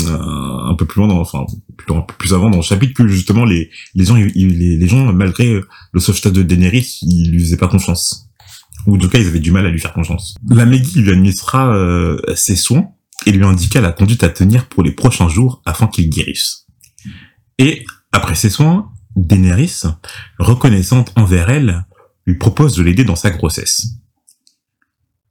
un 0.64 0.74
peu 0.74 0.86
plus 0.86 1.00
loin, 1.00 1.08
dans, 1.08 1.20
enfin, 1.20 1.44
peu 1.86 2.14
plus 2.18 2.32
avant 2.32 2.48
dans 2.48 2.58
le 2.58 2.62
chapitre, 2.62 2.94
que 2.94 3.06
justement 3.08 3.44
les, 3.44 3.70
les 3.94 4.04
gens, 4.04 4.14
les, 4.14 4.32
les 4.34 4.88
gens, 4.88 5.12
malgré 5.12 5.60
le 5.92 6.00
sauvetage 6.00 6.32
de 6.32 6.42
Daenerys, 6.42 6.98
ils 7.02 7.30
lui 7.30 7.40
faisaient 7.40 7.58
pas 7.58 7.68
confiance. 7.68 8.30
Ou 8.86 8.96
en 8.96 8.98
tout 8.98 9.08
cas, 9.08 9.18
ils 9.18 9.26
avaient 9.26 9.40
du 9.40 9.50
mal 9.50 9.66
à 9.66 9.70
lui 9.70 9.78
faire 9.78 9.92
confiance. 9.92 10.34
La 10.48 10.64
Maggie 10.64 11.00
lui 11.00 11.10
administra 11.10 11.74
euh, 11.74 12.18
ses 12.34 12.56
soins 12.56 12.88
et 13.26 13.32
lui 13.32 13.44
indiqua 13.44 13.80
la 13.80 13.92
conduite 13.92 14.24
à 14.24 14.30
tenir 14.30 14.68
pour 14.68 14.82
les 14.82 14.92
prochains 14.92 15.28
jours 15.28 15.62
afin 15.66 15.86
qu'il 15.86 16.08
guérisse. 16.08 16.66
Et 17.58 17.84
après 18.12 18.34
ses 18.34 18.50
soins, 18.50 18.90
Daenerys, 19.26 19.82
reconnaissante 20.38 21.12
envers 21.16 21.50
elle, 21.50 21.84
lui 22.26 22.36
propose 22.36 22.74
de 22.76 22.82
l'aider 22.82 23.04
dans 23.04 23.16
sa 23.16 23.30
grossesse. 23.30 23.86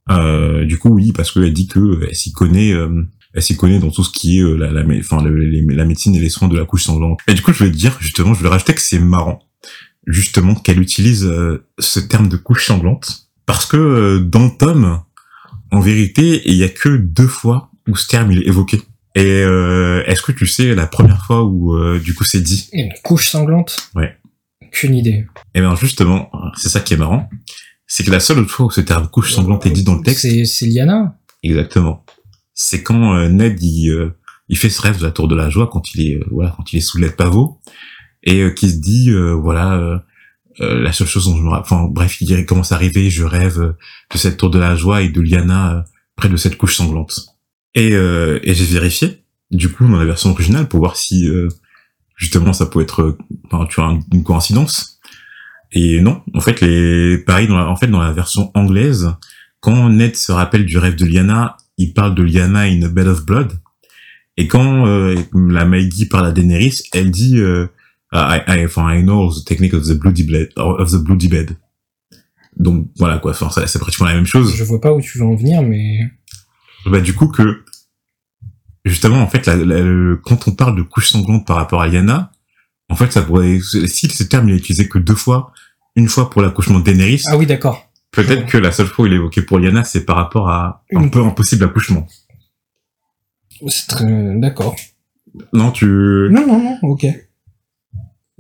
Euh, 0.10 0.66
du 0.66 0.78
coup, 0.80 0.90
oui, 0.90 1.12
parce 1.12 1.32
qu'elle 1.32 1.54
dit 1.54 1.68
que 1.68 1.80
euh, 1.80 2.08
elle 2.10 2.16
s'y 2.16 2.32
connaît, 2.32 2.72
euh, 2.74 3.04
elle 3.34 3.44
s'y 3.44 3.56
connaît 3.56 3.80
dans 3.80 3.92
tout 3.92 4.04
ce 4.04 4.12
qui 4.12 4.40
est 4.40 4.42
euh, 4.42 4.56
la, 4.56 4.84
enfin, 5.00 5.24
le- 5.24 5.74
la 5.76 5.86
médecine 5.86 6.16
et 6.16 6.20
les 6.20 6.30
soins 6.30 6.48
de 6.48 6.58
la 6.58 6.66
couche 6.66 6.84
sanglante. 6.86 7.20
Et 7.28 7.34
du 7.34 7.42
coup, 7.42 7.54
je 7.54 7.66
te 7.66 7.70
dire, 7.70 7.96
justement, 8.00 8.34
je 8.34 8.42
vais 8.42 8.50
rajouter 8.50 8.74
que 8.74 8.82
c'est 8.82 9.00
marrant, 9.00 9.44
justement, 10.08 10.56
qu'elle 10.56 10.82
utilise 10.82 11.32
ce 11.78 12.00
terme 12.00 12.28
de 12.28 12.38
couche 12.38 12.66
sanglante, 12.66 13.30
parce 13.46 13.66
que 13.68 14.18
dans 14.20 14.46
le 14.46 14.58
tome, 14.58 15.02
en 15.72 15.80
vérité, 15.80 16.42
il 16.46 16.56
y 16.56 16.64
a 16.64 16.70
que 16.70 16.90
deux 16.98 17.28
fois 17.28 17.70
où 17.88 17.96
ce 17.96 18.08
terme 18.08 18.32
est 18.32 18.48
évoqué. 18.48 18.82
Et 19.16 19.42
euh, 19.44 20.04
est-ce 20.06 20.22
que 20.22 20.32
tu 20.32 20.46
sais 20.46 20.76
la 20.76 20.88
première 20.88 21.26
fois 21.26 21.44
où 21.44 21.74
euh, 21.76 22.00
du 22.00 22.14
coup 22.14 22.24
c'est 22.24 22.42
dit? 22.42 22.70
Et 22.74 22.82
une 22.82 22.94
couche 23.04 23.30
sanglante? 23.30 23.90
Ouais. 23.96 24.16
Aucune 24.64 24.96
idée. 24.96 25.26
Eh 25.56 25.62
bien 25.62 25.76
justement, 25.76 26.30
c'est 26.56 26.70
ça 26.70 26.80
qui 26.80 26.94
est 26.94 26.98
marrant, 26.98 27.28
c'est 27.88 28.04
que 28.04 28.12
la 28.12 28.20
seule 28.20 28.40
autre 28.40 28.52
fois 28.52 28.68
où 28.68 28.72
ce 28.72 28.82
terme 28.82 29.08
couche 29.08 29.34
sanglante 29.34 29.66
est 29.66 29.72
dit 29.72 29.84
dans 29.84 29.96
le 29.96 30.04
texte, 30.04 30.22
C'est 30.22 30.46
c'est 30.46 30.68
Lyanna 30.68 31.18
exactement, 31.42 32.06
c'est 32.54 32.84
quand 32.84 33.16
euh, 33.16 33.30
Ned 33.30 33.62
il, 33.64 33.90
euh, 33.90 34.16
il 34.48 34.58
fait 34.58 34.70
ce 34.70 34.82
rêve 34.82 35.00
de 35.00 35.06
la 35.06 35.12
tour 35.12 35.28
de 35.28 35.36
la 35.36 35.50
joie 35.50 35.68
quand 35.72 35.96
il 35.96 36.08
est 36.08 36.16
euh, 36.18 36.26
voilà 36.30 36.54
quand 36.56 36.72
il 36.72 36.78
est 36.78 36.82
sous 36.82 37.00
l'aide 37.00 37.16
pavot 37.16 37.60
et 38.22 38.42
euh, 38.42 38.52
qui 38.52 38.70
se 38.70 38.78
dit 38.78 39.10
euh, 39.10 39.32
voilà 39.34 39.74
euh, 39.74 39.98
la 40.60 40.92
seule 40.92 41.08
chose 41.08 41.26
dont 41.26 41.38
je 41.38 41.42
me 41.42 41.50
rappelle, 41.50 41.78
enfin 41.78 41.88
bref 41.90 42.22
il 42.22 42.46
commence 42.46 42.72
à 42.74 42.76
arriver, 42.76 43.10
je 43.10 43.24
rêve 43.24 43.58
de 43.58 44.18
cette 44.18 44.38
tour 44.38 44.50
de 44.50 44.60
la 44.60 44.76
joie 44.76 45.02
et 45.02 45.10
de 45.10 45.22
euh, 45.22 45.82
près 46.16 46.30
de 46.30 46.38
cette 46.38 46.58
couche 46.58 46.76
sanglante. 46.76 47.39
Et, 47.76 47.94
euh, 47.94 48.40
et 48.44 48.54
j'ai 48.54 48.66
vérifié 48.66 49.24
du 49.52 49.70
coup 49.70 49.88
dans 49.88 49.98
la 49.98 50.06
version 50.06 50.32
originale 50.32 50.68
pour 50.68 50.80
voir 50.80 50.96
si 50.96 51.28
euh, 51.28 51.48
justement 52.16 52.54
ça 52.54 52.66
peut 52.66 52.82
être 52.82 53.18
enfin, 53.46 53.66
tu 53.70 53.80
vois 53.80 53.98
une 54.14 54.24
coïncidence. 54.24 55.00
Et 55.72 56.02
non, 56.02 56.22
en 56.34 56.42
fait 56.42 56.62
les 56.62 57.18
pareil 57.20 57.48
dans 57.48 57.58
la, 57.58 57.68
en 57.68 57.76
fait 57.76 57.88
dans 57.88 58.02
la 58.02 58.12
version 58.12 58.52
anglaise 58.56 59.12
quand 59.60 59.90
Ned 59.90 60.16
se 60.16 60.32
rappelle 60.32 60.66
du 60.66 60.78
rêve 60.78 60.96
de 60.96 61.06
Lyanna, 61.06 61.58
il 61.78 61.94
parle 61.94 62.16
de 62.16 62.24
Lyanna 62.24 62.62
in 62.62 62.82
a 62.84 62.88
bed 62.88 63.08
of 63.08 63.26
blood. 63.26 63.54
Et 64.38 64.48
quand 64.48 64.88
euh, 64.88 65.16
la 65.34 65.66
Maggie 65.66 66.08
parle 66.08 66.28
à 66.28 66.32
Daenerys, 66.32 66.84
elle 66.94 67.12
dit 67.12 67.40
euh, 67.40 67.68
I, 68.14 68.40
I, 68.48 68.68
I 68.78 69.04
know 69.04 69.32
the 69.34 69.46
technique 69.46 69.74
of 69.74 69.86
the 69.86 69.94
bloody 69.94 70.24
bed, 70.24 70.50
of 70.56 70.92
the 70.92 71.04
bloody 71.04 71.28
bed. 71.28 71.58
Donc 72.56 72.88
voilà 72.98 73.20
quoi, 73.20 73.32
enfin 73.32 73.50
c'est 73.68 73.80
pratiquement 73.80 74.08
la 74.08 74.16
même 74.16 74.26
chose. 74.26 74.56
Je 74.56 74.64
vois 74.64 74.82
pas 74.82 74.94
où 74.94 75.02
tu 75.02 75.18
veux 75.18 75.26
en 75.26 75.36
venir, 75.36 75.62
mais 75.62 76.00
Bah 76.86 77.02
du 77.02 77.14
coup 77.14 77.28
que 77.28 77.64
justement 78.86 79.18
en 79.22 79.28
fait 79.28 79.46
la- 79.46 79.56
la- 79.56 79.82
le- 79.82 80.18
quand 80.24 80.48
on 80.48 80.52
parle 80.52 80.76
de 80.76 80.82
couche 80.82 81.10
sanglante 81.10 81.46
par 81.46 81.58
rapport 81.58 81.82
à 81.82 81.88
Lyanna, 81.88 82.32
en 82.90 82.96
fait 82.96 83.12
ça 83.12 83.22
pourrait 83.22 83.60
si 83.62 84.08
ce 84.10 84.24
terme 84.24 84.50
il 84.50 84.56
est 84.56 84.58
utilisé 84.58 84.88
que 84.88 84.98
deux 85.00 85.16
fois, 85.16 85.52
une 85.96 86.08
fois 86.08 86.30
pour 86.30 86.42
l'accouchement 86.42 86.80
de 86.80 86.86
Daenerys, 86.86 87.22
ah 87.28 87.38
oui 87.38 87.46
d'accord. 87.46 87.90
peut-être 88.12 88.46
que 88.48 88.58
la 88.58 88.72
seule 88.72 88.88
fois 88.88 89.04
où 89.04 89.08
il 89.08 89.14
est 89.14 89.18
évoqué 89.18 89.42
pour 89.42 89.60
Lyanna 89.60 89.84
c'est 89.84 90.06
par 90.06 90.16
rapport 90.16 90.50
à 90.50 90.84
un 90.96 91.02
Une- 91.04 91.12
peu 91.12 91.22
impossible 91.24 91.66
accouchement. 91.66 92.08
C'est 93.68 93.88
très 93.88 94.40
d'accord. 94.40 94.76
Non 95.54 95.72
tu 95.72 95.86
Non 95.86 96.48
non 96.48 96.60
non, 96.64 96.78
ok. 96.84 97.06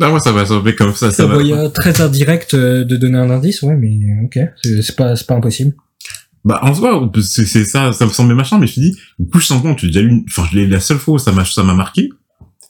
Ah 0.02 0.10
moi 0.10 0.19
ça 0.21 0.32
va 0.32 0.45
fait 0.45 0.75
comme 0.75 0.93
ça 0.93 1.12
ça 1.12 1.23
Ça 1.23 1.25
va. 1.28 1.69
très 1.71 1.99
indirect 1.99 2.54
euh, 2.54 2.86
de 2.86 2.95
donner 2.95 3.17
un 3.17 3.30
indice, 3.30 3.62
ouais, 3.63 3.75
mais 3.75 3.99
ok, 4.23 4.39
c'est 4.63 4.82
c'est 4.82 4.95
pas 4.95 5.15
c'est 5.17 5.28
pas 5.28 5.36
impossible. 5.36 5.75
Bah 6.45 6.60
en 6.63 6.73
soi 6.73 7.12
c'est 7.21 7.65
ça 7.65 7.91
ça 7.91 8.06
me 8.06 8.12
semblait 8.12 8.34
machin 8.36 8.60
mais 8.60 8.67
je 8.67 8.80
dit 8.80 8.97
une 9.19 9.30
couche 9.30 9.47
sanglante 9.47 9.78
tu 9.80 9.86
as 9.88 9.89
déjà 9.89 9.99
une- 10.02 10.23
enfin 10.30 10.47
je 10.52 10.58
l'ai 10.58 10.67
la 10.67 10.80
seule 10.80 10.97
fois 10.97 11.15
où 11.15 11.19
ça 11.19 11.32
m'a 11.34 11.43
ça 11.43 11.63
m'a 11.63 11.73
marqué 11.73 12.10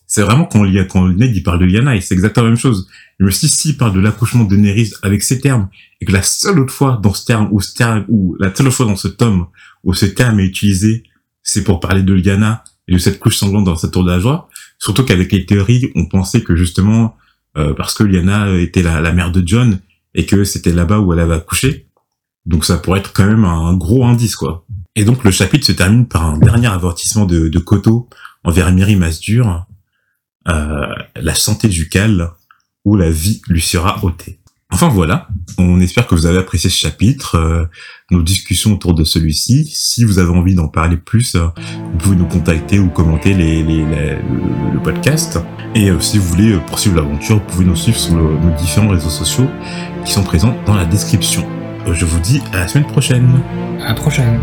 c'est 0.07 0.23
vraiment 0.23 0.45
quand, 0.45 0.65
il 0.65 0.73
y 0.73 0.79
a, 0.79 0.85
quand 0.85 1.07
Ned 1.07 1.35
il 1.35 1.43
parle 1.43 1.59
de 1.59 1.65
Lyanna 1.65 1.95
et 1.95 2.01
c'est 2.01 2.15
exactement 2.15 2.45
la 2.45 2.49
même 2.49 2.59
chose. 2.59 2.87
Je 3.19 3.25
me 3.25 3.29
suis 3.29 3.45
dit, 3.47 3.53
s'il 3.53 3.77
parle 3.77 3.93
de 3.93 3.99
l'accouchement 3.99 4.43
de 4.43 4.55
Daenerys 4.55 4.89
avec 5.03 5.21
ces 5.21 5.39
termes, 5.39 5.69
et 6.01 6.05
que 6.05 6.11
la 6.11 6.23
seule 6.23 6.57
autre 6.59 6.73
fois 6.73 6.99
dans 7.03 7.13
ce 7.13 7.25
terme, 7.25 7.47
ou 7.51 7.61
ce 7.61 7.75
terme, 7.75 8.05
ou 8.07 8.35
la 8.39 8.51
seule 8.55 8.71
fois 8.71 8.87
dans 8.87 8.95
ce 8.95 9.07
tome 9.07 9.45
où 9.83 9.93
ce 9.93 10.07
terme 10.07 10.39
est 10.39 10.45
utilisé, 10.45 11.03
c'est 11.43 11.63
pour 11.63 11.79
parler 11.79 12.01
de 12.01 12.11
Lyanna 12.13 12.63
et 12.87 12.93
de 12.93 12.97
cette 12.97 13.19
couche 13.19 13.37
sanglante 13.37 13.65
dans 13.65 13.75
sa 13.75 13.87
tour 13.87 14.03
de 14.03 14.09
la 14.09 14.19
joie, 14.19 14.49
surtout 14.79 15.03
qu'avec 15.05 15.31
les 15.31 15.45
théories, 15.45 15.91
on 15.93 16.07
pensait 16.07 16.41
que 16.41 16.55
justement, 16.55 17.15
euh, 17.59 17.75
parce 17.75 17.93
que 17.93 18.03
Lyanna 18.03 18.51
était 18.55 18.81
la, 18.81 19.01
la 19.01 19.11
mère 19.11 19.31
de 19.31 19.43
John, 19.45 19.77
et 20.15 20.25
que 20.25 20.43
c'était 20.43 20.73
là-bas 20.73 21.01
où 21.01 21.13
elle 21.13 21.19
avait 21.19 21.35
accouché, 21.35 21.85
donc 22.49 22.65
ça 22.65 22.77
pourrait 22.77 22.99
être 22.99 23.13
quand 23.13 23.27
même 23.27 23.45
un 23.45 23.75
gros 23.75 24.03
indice, 24.05 24.35
quoi. 24.35 24.65
Et 24.95 25.05
donc 25.05 25.23
le 25.23 25.31
chapitre 25.31 25.65
se 25.67 25.71
termine 25.71 26.07
par 26.07 26.25
un 26.25 26.37
dernier 26.39 26.67
avertissement 26.67 27.25
de, 27.25 27.47
de 27.47 27.63
envers 28.43 28.71
Miri 28.71 28.95
Masdur, 28.95 29.65
euh, 30.47 30.87
la 31.15 31.35
santé 31.35 31.67
du 31.67 31.89
Cal, 31.89 32.31
où 32.85 32.95
la 32.95 33.11
vie 33.11 33.41
lui 33.47 33.61
sera 33.61 34.03
ôtée. 34.03 34.39
Enfin 34.71 34.89
voilà, 34.89 35.27
on 35.57 35.79
espère 35.79 36.07
que 36.07 36.15
vous 36.15 36.25
avez 36.25 36.39
apprécié 36.39 36.69
ce 36.69 36.77
chapitre, 36.77 37.35
euh, 37.35 37.65
nos 38.09 38.23
discussions 38.23 38.73
autour 38.73 38.95
de 38.95 39.03
celui-ci. 39.03 39.69
Si 39.71 40.03
vous 40.03 40.17
avez 40.17 40.31
envie 40.31 40.55
d'en 40.55 40.67
parler 40.67 40.97
plus, 40.97 41.35
euh, 41.35 41.47
vous 41.91 41.97
pouvez 41.99 42.15
nous 42.15 42.27
contacter 42.27 42.79
ou 42.79 42.89
commenter 42.89 43.35
les, 43.35 43.61
le, 43.63 44.81
podcast. 44.83 45.39
Et 45.75 45.91
si 45.99 46.17
vous 46.17 46.25
voulez 46.25 46.57
poursuivre 46.67 46.95
l'aventure, 46.95 47.37
vous 47.37 47.45
pouvez 47.45 47.65
nous 47.65 47.75
suivre 47.75 47.99
sur 47.99 48.13
nos 48.15 48.55
différents 48.57 48.89
réseaux 48.89 49.09
sociaux 49.09 49.47
qui 50.03 50.11
sont 50.11 50.23
présents 50.23 50.57
dans 50.65 50.75
la 50.75 50.85
description. 50.85 51.58
Je 51.87 52.05
vous 52.05 52.19
dis 52.19 52.41
à 52.53 52.57
la 52.59 52.67
semaine 52.67 52.87
prochaine. 52.87 53.41
À 53.81 53.89
la 53.89 53.93
prochaine. 53.95 54.39